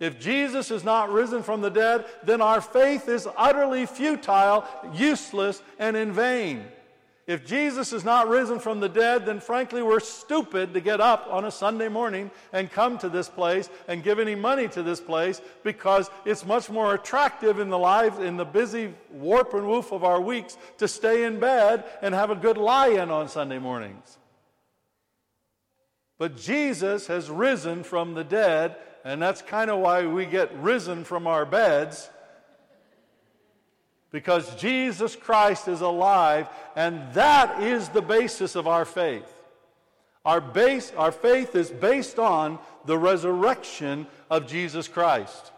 If 0.00 0.18
Jesus 0.18 0.70
is 0.70 0.82
not 0.82 1.12
risen 1.12 1.42
from 1.42 1.60
the 1.60 1.70
dead, 1.70 2.06
then 2.24 2.40
our 2.40 2.62
faith 2.62 3.06
is 3.08 3.28
utterly 3.36 3.84
futile, 3.84 4.64
useless, 4.94 5.62
and 5.78 5.94
in 5.96 6.10
vain. 6.10 6.64
If 7.26 7.46
Jesus 7.46 7.92
is 7.92 8.02
not 8.02 8.28
risen 8.28 8.58
from 8.58 8.80
the 8.80 8.88
dead, 8.88 9.24
then 9.24 9.38
frankly, 9.38 9.82
we're 9.82 10.00
stupid 10.00 10.74
to 10.74 10.80
get 10.80 11.00
up 11.00 11.28
on 11.30 11.44
a 11.44 11.50
Sunday 11.50 11.86
morning 11.86 12.30
and 12.52 12.72
come 12.72 12.98
to 12.98 13.08
this 13.08 13.28
place 13.28 13.68
and 13.86 14.02
give 14.02 14.18
any 14.18 14.34
money 14.34 14.66
to 14.68 14.82
this 14.82 15.00
place 15.00 15.40
because 15.62 16.10
it's 16.24 16.44
much 16.44 16.70
more 16.70 16.94
attractive 16.94 17.60
in 17.60 17.68
the 17.68 17.78
lives, 17.78 18.18
in 18.18 18.36
the 18.36 18.44
busy 18.44 18.94
warp 19.10 19.54
and 19.54 19.68
woof 19.68 19.92
of 19.92 20.02
our 20.02 20.20
weeks 20.20 20.56
to 20.78 20.88
stay 20.88 21.24
in 21.24 21.38
bed 21.38 21.84
and 22.02 22.14
have 22.14 22.30
a 22.30 22.34
good 22.34 22.56
lie 22.56 22.88
in 22.88 23.10
on 23.10 23.28
Sunday 23.28 23.60
mornings. 23.60 24.18
But 26.18 26.36
Jesus 26.36 27.06
has 27.06 27.30
risen 27.30 27.84
from 27.84 28.14
the 28.14 28.24
dead, 28.24 28.76
and 29.04 29.20
that's 29.20 29.42
kind 29.42 29.70
of 29.70 29.78
why 29.78 30.06
we 30.06 30.26
get 30.26 30.54
risen 30.56 31.04
from 31.04 31.26
our 31.26 31.44
beds. 31.44 32.10
because 34.12 34.56
Jesus 34.56 35.14
Christ 35.14 35.68
is 35.68 35.82
alive, 35.82 36.48
and 36.74 37.12
that 37.14 37.62
is 37.62 37.88
the 37.90 38.02
basis 38.02 38.56
of 38.56 38.66
our 38.66 38.84
faith. 38.84 39.32
Our, 40.24 40.40
base, 40.40 40.92
our 40.96 41.12
faith 41.12 41.54
is 41.54 41.70
based 41.70 42.18
on 42.18 42.58
the 42.84 42.98
resurrection 42.98 44.06
of 44.28 44.48
Jesus 44.48 44.88
Christ. 44.88 45.52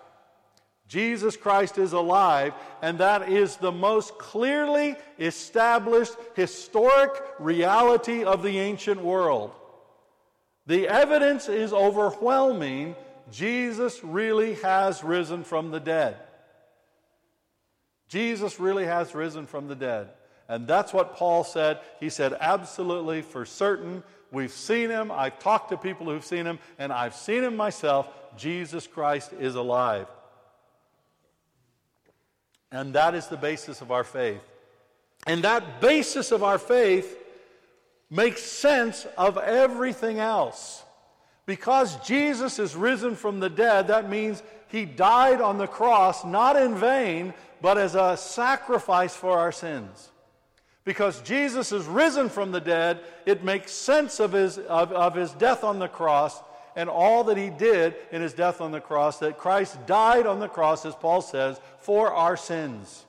Jesus 0.87 1.37
Christ 1.37 1.79
is 1.79 1.95
alive, 1.95 2.53
and 2.83 2.99
that 2.99 3.31
is 3.31 3.57
the 3.57 3.73
most 3.73 4.19
clearly 4.19 4.97
established 5.19 6.15
historic 6.35 7.13
reality 7.39 8.25
of 8.25 8.43
the 8.43 8.59
ancient 8.59 9.03
world. 9.03 9.53
The 10.67 10.87
evidence 10.87 11.49
is 11.49 11.73
overwhelming. 11.73 12.95
Jesus 13.33 14.05
really 14.05 14.55
has 14.57 15.03
risen 15.03 15.43
from 15.43 15.71
the 15.71 15.81
dead. 15.81 16.17
Jesus 18.09 18.61
really 18.61 18.85
has 18.85 19.15
risen 19.15 19.47
from 19.47 19.67
the 19.69 19.75
dead. 19.75 20.11
And 20.49 20.69
that's 20.69 20.93
what 20.93 21.17
Paul 21.17 21.45
said. 21.45 21.81
He 21.99 22.11
said, 22.11 22.37
absolutely, 22.39 23.23
for 23.23 23.47
certain, 23.47 24.03
we've 24.31 24.53
seen 24.53 24.91
him. 24.91 25.11
I've 25.11 25.39
talked 25.39 25.71
to 25.71 25.79
people 25.79 26.07
who've 26.07 26.25
seen 26.25 26.45
him, 26.45 26.59
and 26.79 26.93
I've 26.93 27.15
seen 27.15 27.43
him 27.43 27.57
myself. 27.57 28.07
Jesus 28.37 28.87
Christ 28.87 29.33
is 29.41 29.55
alive. 29.55 30.09
And 32.71 32.95
that 32.95 33.15
is 33.15 33.29
the 33.29 33.37
basis 33.39 33.81
of 33.81 33.91
our 33.91 34.05
faith. 34.05 34.43
And 35.27 35.45
that 35.45 35.81
basis 35.81 36.33
of 36.33 36.43
our 36.43 36.59
faith 36.59 37.19
makes 38.11 38.43
sense 38.43 39.07
of 39.17 39.39
everything 39.39 40.19
else. 40.19 40.83
Because 41.53 41.97
Jesus 41.97 42.59
is 42.59 42.75
risen 42.75 43.15
from 43.15 43.39
the 43.39 43.51
dead, 43.51 43.89
that 43.89 44.09
means 44.09 44.43
he 44.69 44.87
died 44.87 45.43
on 45.43 45.59
the 45.59 45.67
cross 45.67 46.25
not 46.25 46.57
in 46.57 46.77
vain, 46.77 47.35
but 47.61 47.77
as 47.77 47.95
a 47.95 48.17
sacrifice 48.17 49.15
for 49.15 49.39
our 49.39 49.53
sins. 49.53 50.13
Because 50.87 51.21
Jesus 51.21 51.71
is 51.71 51.85
risen 51.85 52.31
from 52.31 52.53
the 52.53 52.61
dead, 52.63 53.01
it 53.27 53.45
makes 53.45 53.71
sense 53.71 54.19
of 54.19 54.33
his, 54.33 54.57
of, 54.57 54.93
of 54.93 55.15
his 55.15 55.33
death 55.33 55.63
on 55.63 55.79
the 55.79 55.89
cross 55.89 56.41
and 56.75 56.89
all 56.89 57.23
that 57.25 57.37
he 57.37 57.51
did 57.51 57.97
in 58.11 58.23
his 58.23 58.33
death 58.33 58.63
on 58.63 58.73
the 58.73 58.81
cross, 58.81 59.19
that 59.19 59.37
Christ 59.37 59.77
died 59.85 60.27
on 60.27 60.41
the 60.41 60.49
cross, 60.49 60.87
as 60.87 60.95
Paul 60.95 61.21
says, 61.21 61.61
for 61.81 62.15
our 62.15 62.39
sins. 62.39 63.05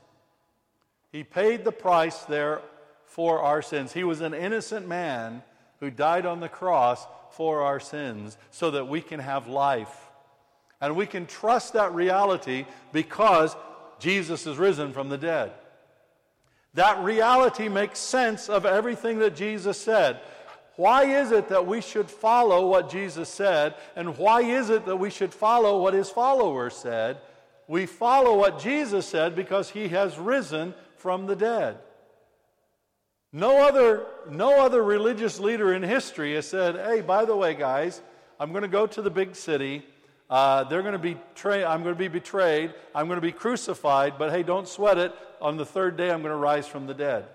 He 1.14 1.24
paid 1.24 1.64
the 1.64 1.72
price 1.72 2.24
there 2.24 2.60
for 3.06 3.40
our 3.40 3.62
sins. 3.62 3.94
He 3.94 4.04
was 4.04 4.20
an 4.20 4.34
innocent 4.34 4.86
man 4.86 5.44
who 5.80 5.90
died 5.90 6.26
on 6.26 6.42
the 6.42 6.50
cross 6.50 7.08
for 7.34 7.62
our 7.62 7.80
sins 7.80 8.38
so 8.52 8.72
that 8.72 8.88
we 8.88 9.02
can 9.02 9.20
have 9.20 9.48
life. 9.48 9.96
And 10.82 10.96
we 10.96 11.06
can 11.06 11.26
trust 11.26 11.74
that 11.74 11.94
reality 11.94 12.66
because 12.92 13.56
Jesus 14.00 14.46
is 14.46 14.58
risen 14.58 14.92
from 14.94 15.10
the 15.10 15.18
dead. 15.18 15.52
That 16.74 17.04
reality 17.04 17.70
makes 17.70 18.00
sense 18.00 18.50
of 18.50 18.66
everything 18.66 19.20
that 19.20 19.36
Jesus 19.36 19.80
said. 19.80 20.20
Why 20.76 21.04
is 21.22 21.32
it 21.32 21.50
that 21.50 21.68
we 21.68 21.82
should 21.82 22.10
follow 22.10 22.68
what 22.68 22.90
Jesus 22.90 23.30
said? 23.30 23.76
And 23.96 24.18
why 24.18 24.42
is 24.42 24.70
it 24.70 24.86
that 24.86 24.98
we 24.98 25.12
should 25.12 25.34
follow 25.34 25.82
what 25.82 25.94
his 25.94 26.10
followers 26.10 26.76
said? 26.76 27.18
We 27.68 27.86
follow 27.86 28.38
what 28.38 28.60
Jesus 28.60 29.06
said 29.06 29.36
because 29.36 29.70
he 29.70 29.90
has 29.90 30.18
risen 30.18 30.74
from 30.98 31.28
the 31.28 31.36
dead. 31.36 31.78
No 33.34 33.62
other, 33.68 34.06
no 34.30 34.64
other 34.64 34.84
religious 34.84 35.40
leader 35.40 35.74
in 35.74 35.84
history 35.84 36.36
has 36.36 36.48
said, 36.48 36.76
hey, 36.76 37.02
by 37.02 37.26
the 37.26 37.36
way, 37.36 37.56
guys, 37.56 38.02
I'm 38.40 38.52
going 38.52 38.62
to 38.62 38.68
go 38.68 38.88
to 38.88 39.02
the 39.02 39.10
big 39.10 39.36
city 39.36 39.84
uh, 40.34 40.64
they're 40.64 40.82
going 40.82 40.94
to 40.94 40.98
be 40.98 41.16
tra- 41.36 41.64
I'm 41.64 41.84
going 41.84 41.94
to 41.94 42.00
be 42.00 42.08
betrayed. 42.08 42.74
I'm 42.96 43.06
going 43.06 43.18
to 43.18 43.22
be 43.22 43.32
crucified. 43.32 44.16
But 44.18 44.32
hey, 44.32 44.42
don't 44.42 44.68
sweat 44.68 44.98
it. 44.98 45.14
On 45.40 45.58
the 45.58 45.66
third 45.66 45.96
day, 45.96 46.10
I'm 46.10 46.24
going 46.24 46.32
to 46.32 46.38
rise 46.38 46.66
from 46.66 46.88
the 46.88 46.94
dead. 46.96 47.26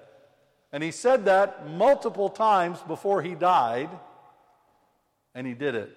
And 0.73 0.83
he 0.83 0.91
said 0.91 1.27
that 1.27 1.71
multiple 1.71 2.29
times 2.29 2.81
before 2.81 3.23
he 3.23 3.37
died, 3.37 3.89
and 5.33 5.47
he 5.47 5.55
did 5.55 5.77
it. 5.77 5.97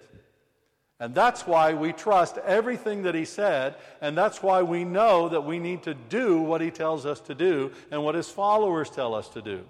And 1.00 1.12
that's 1.12 1.44
why 1.44 1.74
we 1.74 1.92
trust 1.92 2.38
everything 2.38 3.02
that 3.02 3.16
he 3.16 3.24
said, 3.24 3.74
and 4.00 4.16
that's 4.16 4.40
why 4.40 4.62
we 4.62 4.84
know 4.84 5.28
that 5.28 5.44
we 5.44 5.58
need 5.58 5.82
to 5.82 5.94
do 5.94 6.40
what 6.40 6.60
he 6.60 6.70
tells 6.70 7.04
us 7.04 7.20
to 7.22 7.34
do 7.34 7.72
and 7.90 8.04
what 8.04 8.14
his 8.14 8.28
followers 8.28 8.88
tell 8.88 9.12
us 9.12 9.28
to 9.30 9.42
do 9.42 9.64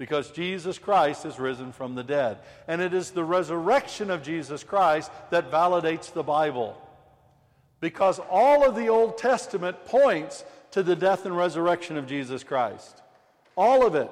because 0.00 0.30
Jesus 0.30 0.78
Christ 0.78 1.26
is 1.26 1.38
risen 1.38 1.72
from 1.72 1.94
the 1.94 2.02
dead. 2.02 2.38
And 2.66 2.80
it 2.80 2.94
is 2.94 3.10
the 3.10 3.22
resurrection 3.22 4.10
of 4.10 4.22
Jesus 4.22 4.64
Christ 4.64 5.12
that 5.28 5.50
validates 5.50 6.10
the 6.10 6.22
Bible. 6.22 6.80
Because 7.80 8.18
all 8.30 8.66
of 8.66 8.76
the 8.76 8.88
Old 8.88 9.18
Testament 9.18 9.84
points 9.84 10.42
to 10.70 10.82
the 10.82 10.96
death 10.96 11.26
and 11.26 11.36
resurrection 11.36 11.98
of 11.98 12.06
Jesus 12.06 12.42
Christ. 12.42 13.02
All 13.58 13.86
of 13.86 13.94
it. 13.94 14.10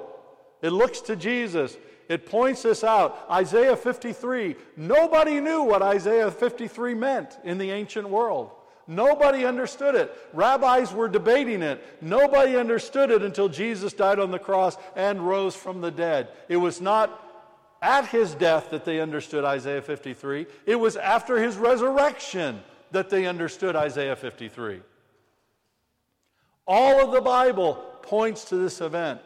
It 0.61 0.73
looks 0.73 1.01
to 1.01 1.17
Jesus. 1.17 1.79
It 2.11 2.27
points 2.27 2.67
us 2.67 2.85
out. 2.85 3.25
Isaiah 3.31 3.75
53. 3.75 4.57
Nobody 4.77 5.41
knew 5.41 5.63
what 5.63 5.81
Isaiah 5.81 6.31
53 6.31 6.93
meant 6.93 7.39
in 7.45 7.57
the 7.57 7.71
ancient 7.71 8.11
world. 8.11 8.51
Nobody 8.89 9.45
understood 9.45 9.95
it. 9.95 10.11
Rabbis 10.33 10.95
were 10.95 11.09
debating 11.09 11.63
it. 11.63 11.85
Nobody 12.01 12.57
understood 12.57 13.11
it 13.11 13.23
until 13.23 13.49
Jesus 13.49 13.93
died 13.93 14.19
on 14.19 14.31
the 14.31 14.39
cross 14.39 14.79
and 14.97 15.21
rose 15.21 15.55
from 15.55 15.83
the 15.83 15.91
dead. 15.91 16.29
It 16.49 16.57
was 16.57 16.81
not 16.81 17.23
at 17.83 18.07
his 18.07 18.35
death 18.35 18.71
that 18.71 18.85
they 18.85 18.99
understood 18.99 19.45
Isaiah 19.45 19.83
53, 19.83 20.47
it 20.67 20.75
was 20.75 20.97
after 20.97 21.39
his 21.39 21.57
resurrection 21.57 22.61
that 22.91 23.11
they 23.11 23.27
understood 23.27 23.77
Isaiah 23.77 24.17
53. 24.17 24.81
All 26.67 27.05
of 27.05 27.13
the 27.13 27.21
Bible 27.21 27.75
points 28.03 28.45
to 28.47 28.57
this 28.57 28.81
event. 28.81 29.21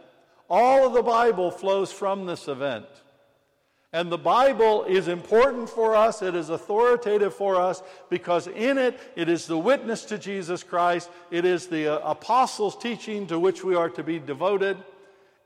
All 0.50 0.86
of 0.86 0.92
the 0.92 1.02
Bible 1.02 1.50
flows 1.50 1.92
from 1.92 2.26
this 2.26 2.46
event. 2.46 2.86
And 3.94 4.10
the 4.10 4.18
Bible 4.18 4.84
is 4.84 5.08
important 5.08 5.68
for 5.68 5.94
us, 5.94 6.22
it 6.22 6.34
is 6.34 6.48
authoritative 6.48 7.34
for 7.34 7.60
us 7.60 7.82
because 8.08 8.46
in 8.46 8.78
it, 8.78 8.98
it 9.16 9.28
is 9.28 9.46
the 9.46 9.58
witness 9.58 10.06
to 10.06 10.18
Jesus 10.18 10.62
Christ, 10.62 11.10
it 11.30 11.44
is 11.44 11.66
the 11.66 12.00
uh, 12.00 12.10
apostles' 12.10 12.76
teaching 12.76 13.26
to 13.26 13.38
which 13.38 13.62
we 13.62 13.74
are 13.74 13.90
to 13.90 14.02
be 14.02 14.18
devoted, 14.18 14.78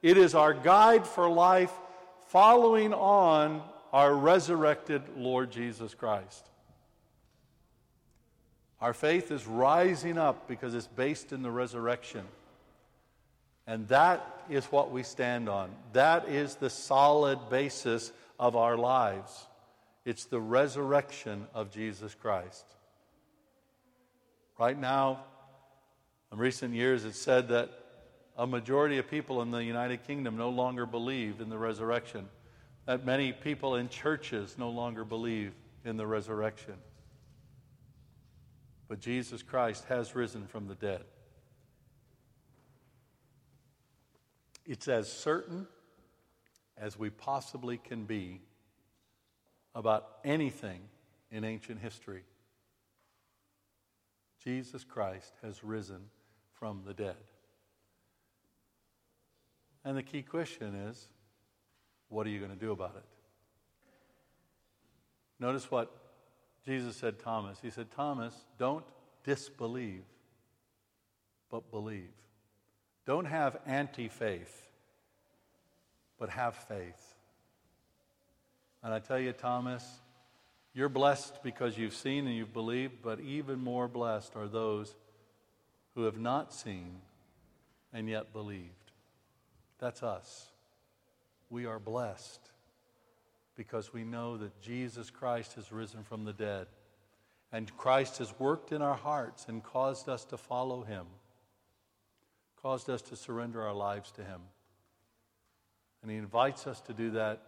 it 0.01 0.17
is 0.17 0.37
our 0.37 0.55
guide 0.55 1.05
for 1.05 1.29
life, 1.29 1.73
following 2.29 2.95
on 2.95 3.63
our 3.93 4.15
resurrected 4.15 5.03
Lord 5.17 5.51
Jesus 5.51 5.95
Christ. 5.95 6.49
Our 8.81 8.93
faith 8.93 9.33
is 9.33 9.47
rising 9.47 10.19
up 10.19 10.47
because 10.47 10.75
it's 10.75 10.87
based 10.87 11.33
in 11.33 11.43
the 11.43 11.51
resurrection. 11.51 12.23
And 13.67 13.89
that 13.89 14.45
is 14.49 14.67
what 14.67 14.93
we 14.93 15.03
stand 15.03 15.49
on. 15.49 15.71
That 15.93 16.29
is 16.29 16.55
the 16.55 16.71
solid 16.71 17.39
basis 17.51 18.13
of 18.39 18.57
our 18.57 18.77
lives. 18.77 19.47
It's 20.05 20.25
the 20.25 20.41
resurrection 20.41 21.47
of 21.55 21.71
Jesus 21.71 22.15
Christ. 22.15 22.65
Right 24.59 24.79
now, 24.79 25.25
in 26.33 26.39
recent 26.39 26.75
years, 26.75 27.05
it's 27.05 27.21
said 27.21 27.49
that 27.49 27.71
a 28.37 28.47
majority 28.47 28.99
of 28.99 29.11
people 29.11 29.43
in 29.43 29.51
the 29.51 29.65
United 29.65 30.07
Kingdom 30.07 30.37
no 30.37 30.51
longer 30.51 30.87
believe 30.87 31.41
in 31.41 31.49
the 31.49 31.59
resurrection, 31.59 32.29
that 32.85 33.05
many 33.05 33.33
people 33.33 33.77
in 33.77 33.89
churches 33.89 34.57
no 34.59 34.71
longer 34.71 35.05
believe 35.05 35.53
in 35.85 35.97
the 35.97 36.07
resurrection. 36.07 36.75
But 38.89 39.01
Jesus 39.01 39.43
Christ 39.43 39.85
has 39.89 40.15
risen 40.15 40.47
from 40.47 40.69
the 40.69 40.75
dead. 40.75 41.03
It's 44.65 44.89
as 44.89 45.11
certain 45.11 45.67
as 46.79 46.99
we 46.99 47.11
possibly 47.11 47.79
can 47.79 48.05
be 48.05 48.41
about 49.75 50.07
anything 50.25 50.81
in 51.31 51.45
ancient 51.45 51.81
history. 51.81 52.23
Jesus 54.43 54.85
Christ 54.85 55.33
has 55.43 55.65
risen 55.65 56.03
from 56.53 56.83
the 56.87 56.95
dead. 56.95 57.17
And 59.85 59.97
the 59.97 60.03
key 60.03 60.23
question 60.23 60.75
is 60.75 61.09
what 62.09 62.27
are 62.27 62.31
you 62.31 62.39
going 62.39 62.53
to 62.53 62.57
do 62.57 62.73
about 62.73 62.95
it? 62.97 63.05
Notice 65.39 65.71
what 65.71 65.91
Jesus 66.65 66.97
said 66.97 67.19
Thomas. 67.19 67.59
He 67.61 67.71
said, 67.71 67.91
Thomas, 67.91 68.35
don't 68.59 68.85
disbelieve, 69.25 70.05
but 71.51 71.71
believe. 71.71 72.11
Don't 73.07 73.27
have 73.27 73.59
anti 73.67 74.09
faith 74.09 74.66
but 76.19 76.31
have 76.31 76.55
faith. 76.55 77.15
And 78.83 78.93
I 78.95 78.99
tell 78.99 79.19
you, 79.19 79.33
Thomas, 79.33 79.85
you're 80.75 80.89
blessed 80.89 81.43
because 81.43 81.77
you've 81.77 81.95
seen 81.95 82.27
and 82.27 82.37
you've 82.37 82.53
believed, 82.53 83.03
but 83.03 83.21
even 83.21 83.59
more 83.59 83.89
blessed 83.89 84.37
are 84.37 84.49
those 84.49 84.95
who 85.95 86.05
have 86.05 86.19
not 86.19 86.53
seen 86.53 87.01
and 87.93 88.09
yet 88.09 88.33
believed. 88.33 88.93
That's 89.79 90.03
us. 90.03 90.47
We 91.51 91.67
are 91.67 91.79
blessed 91.79 92.41
because 93.57 93.93
we 93.93 94.05
know 94.05 94.37
that 94.37 94.61
Jesus 94.61 95.11
Christ 95.11 95.55
has 95.55 95.73
risen 95.73 96.03
from 96.03 96.25
the 96.25 96.33
dead. 96.33 96.67
And 97.53 97.75
Christ 97.77 98.19
has 98.19 98.39
worked 98.39 98.73
in 98.73 98.83
our 98.83 98.97
hearts 98.97 99.47
and 99.49 99.63
caused 99.63 100.09
us 100.09 100.25
to 100.27 100.37
follow 100.37 100.83
him. 100.83 101.07
caused 102.61 102.91
us 102.91 103.01
to 103.03 103.17
surrender 103.17 103.63
our 103.63 103.75
lives 103.75 104.11
to 104.13 104.25
Him. 104.25 104.41
And 106.07 106.13
He 106.13 106.19
invites 106.19 106.69
us 106.69 106.81
to 106.83 106.93
do 106.93 107.11
that 107.11 107.43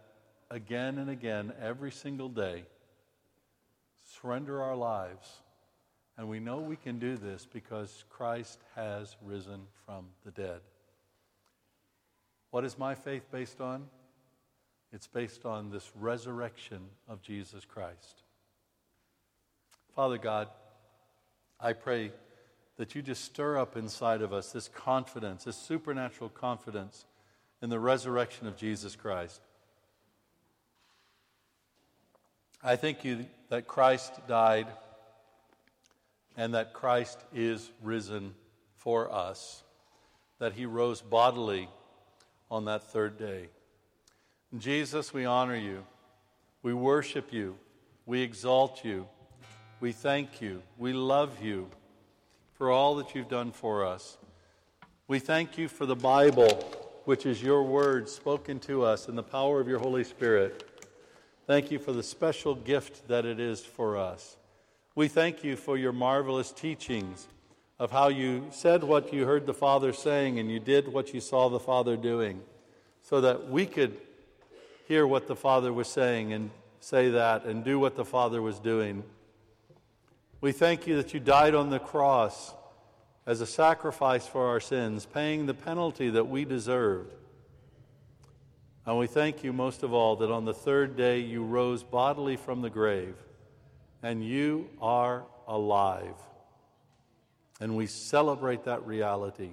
again 0.51 0.97
and 0.97 1.09
again 1.09 1.53
every 1.61 1.91
single 1.91 2.27
day. 2.27 2.65
Surrender 4.19 4.61
our 4.61 4.75
lives. 4.75 5.31
And 6.17 6.27
we 6.27 6.41
know 6.41 6.59
we 6.59 6.75
can 6.75 6.99
do 6.99 7.15
this 7.15 7.47
because 7.49 8.03
Christ 8.09 8.59
has 8.75 9.15
risen 9.23 9.61
from 9.85 10.07
the 10.25 10.31
dead. 10.31 10.59
What 12.51 12.65
is 12.65 12.77
my 12.77 12.95
faith 12.95 13.31
based 13.31 13.61
on? 13.61 13.85
It's 14.91 15.07
based 15.07 15.45
on 15.45 15.71
this 15.71 15.89
resurrection 15.95 16.81
of 17.07 17.21
Jesus 17.21 17.63
Christ. 17.63 18.23
Father 19.95 20.17
God, 20.17 20.49
I 21.61 21.71
pray 21.71 22.11
that 22.75 22.93
you 22.93 23.01
just 23.01 23.23
stir 23.23 23.57
up 23.57 23.77
inside 23.77 24.21
of 24.21 24.33
us 24.33 24.51
this 24.51 24.67
confidence, 24.67 25.45
this 25.45 25.55
supernatural 25.55 26.29
confidence 26.29 27.05
in 27.61 27.69
the 27.69 27.79
resurrection 27.79 28.47
of 28.47 28.55
Jesus 28.55 28.95
Christ. 28.95 29.41
I 32.63 32.75
thank 32.75 33.03
you 33.03 33.25
that 33.49 33.67
Christ 33.67 34.13
died 34.27 34.67
and 36.35 36.53
that 36.53 36.73
Christ 36.73 37.19
is 37.33 37.69
risen 37.81 38.33
for 38.75 39.11
us, 39.13 39.63
that 40.39 40.53
he 40.53 40.65
rose 40.65 41.01
bodily 41.01 41.69
on 42.49 42.65
that 42.65 42.83
third 42.91 43.17
day. 43.17 43.49
Jesus, 44.57 45.13
we 45.13 45.25
honor 45.25 45.55
you. 45.55 45.85
We 46.63 46.73
worship 46.73 47.31
you. 47.31 47.57
We 48.05 48.21
exalt 48.21 48.83
you. 48.83 49.07
We 49.79 49.91
thank 49.91 50.41
you. 50.41 50.61
We 50.77 50.93
love 50.93 51.41
you 51.41 51.69
for 52.53 52.71
all 52.71 52.95
that 52.95 53.15
you've 53.15 53.29
done 53.29 53.51
for 53.51 53.85
us. 53.85 54.17
We 55.07 55.19
thank 55.19 55.57
you 55.57 55.67
for 55.67 55.85
the 55.85 55.95
Bible, 55.95 56.47
which 57.09 57.25
is 57.25 57.41
your 57.41 57.63
word 57.63 58.07
spoken 58.07 58.59
to 58.59 58.83
us 58.83 59.09
in 59.09 59.15
the 59.15 59.23
power 59.23 59.59
of 59.59 59.67
your 59.67 59.79
Holy 59.79 60.03
Spirit. 60.03 60.63
Thank 61.47 61.71
you 61.71 61.79
for 61.79 61.91
the 61.91 62.03
special 62.03 62.53
gift 62.53 63.07
that 63.07 63.25
it 63.25 63.39
is 63.39 63.61
for 63.61 63.97
us. 63.97 64.37
We 64.93 65.07
thank 65.07 65.43
you 65.43 65.55
for 65.55 65.75
your 65.75 65.91
marvelous 65.91 66.51
teachings 66.51 67.27
of 67.79 67.89
how 67.89 68.09
you 68.09 68.45
said 68.51 68.83
what 68.83 69.11
you 69.11 69.25
heard 69.25 69.47
the 69.47 69.55
Father 69.55 69.91
saying 69.91 70.37
and 70.37 70.51
you 70.51 70.59
did 70.59 70.87
what 70.87 71.11
you 71.11 71.19
saw 71.19 71.49
the 71.49 71.59
Father 71.59 71.97
doing 71.97 72.41
so 73.01 73.21
that 73.21 73.49
we 73.49 73.65
could 73.65 73.97
hear 74.87 75.07
what 75.07 75.25
the 75.25 75.35
Father 75.35 75.73
was 75.73 75.87
saying 75.87 76.31
and 76.31 76.51
say 76.79 77.09
that 77.09 77.43
and 77.43 77.63
do 77.63 77.79
what 77.79 77.95
the 77.95 78.05
Father 78.05 78.39
was 78.39 78.59
doing. 78.59 79.03
We 80.41 80.51
thank 80.51 80.85
you 80.85 80.95
that 80.97 81.11
you 81.15 81.19
died 81.19 81.55
on 81.55 81.71
the 81.71 81.79
cross 81.79 82.53
as 83.29 83.41
a 83.41 83.45
sacrifice 83.45 84.25
for 84.25 84.47
our 84.47 84.59
sins, 84.59 85.05
paying 85.05 85.45
the 85.45 85.53
penalty 85.53 86.09
that 86.09 86.27
we 86.27 86.43
deserved. 86.43 87.13
And 88.87 88.97
we 88.97 89.05
thank 89.05 89.43
you 89.43 89.53
most 89.53 89.83
of 89.83 89.93
all 89.93 90.15
that 90.15 90.31
on 90.31 90.45
the 90.45 90.53
third 90.53 90.97
day 90.97 91.19
you 91.19 91.43
rose 91.43 91.83
bodily 91.83 92.37
from 92.37 92.63
the 92.63 92.71
grave 92.71 93.13
and 94.01 94.25
you 94.25 94.67
are 94.81 95.25
alive. 95.47 96.15
And 97.61 97.77
we 97.77 97.85
celebrate 97.85 98.63
that 98.63 98.83
reality. 98.87 99.51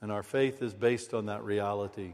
And 0.00 0.12
our 0.12 0.22
faith 0.22 0.62
is 0.62 0.72
based 0.72 1.12
on 1.12 1.26
that 1.26 1.42
reality. 1.42 2.12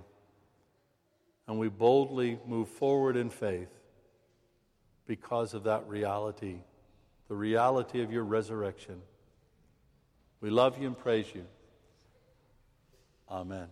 And 1.46 1.58
we 1.58 1.68
boldly 1.68 2.38
move 2.46 2.70
forward 2.70 3.18
in 3.18 3.28
faith 3.28 3.68
because 5.06 5.52
of 5.52 5.64
that 5.64 5.86
reality, 5.86 6.56
the 7.28 7.36
reality 7.36 8.02
of 8.02 8.10
your 8.10 8.24
resurrection. 8.24 9.02
We 10.40 10.50
love 10.50 10.78
you 10.78 10.86
and 10.86 10.98
praise 10.98 11.26
you. 11.34 11.44
Amen. 13.30 13.68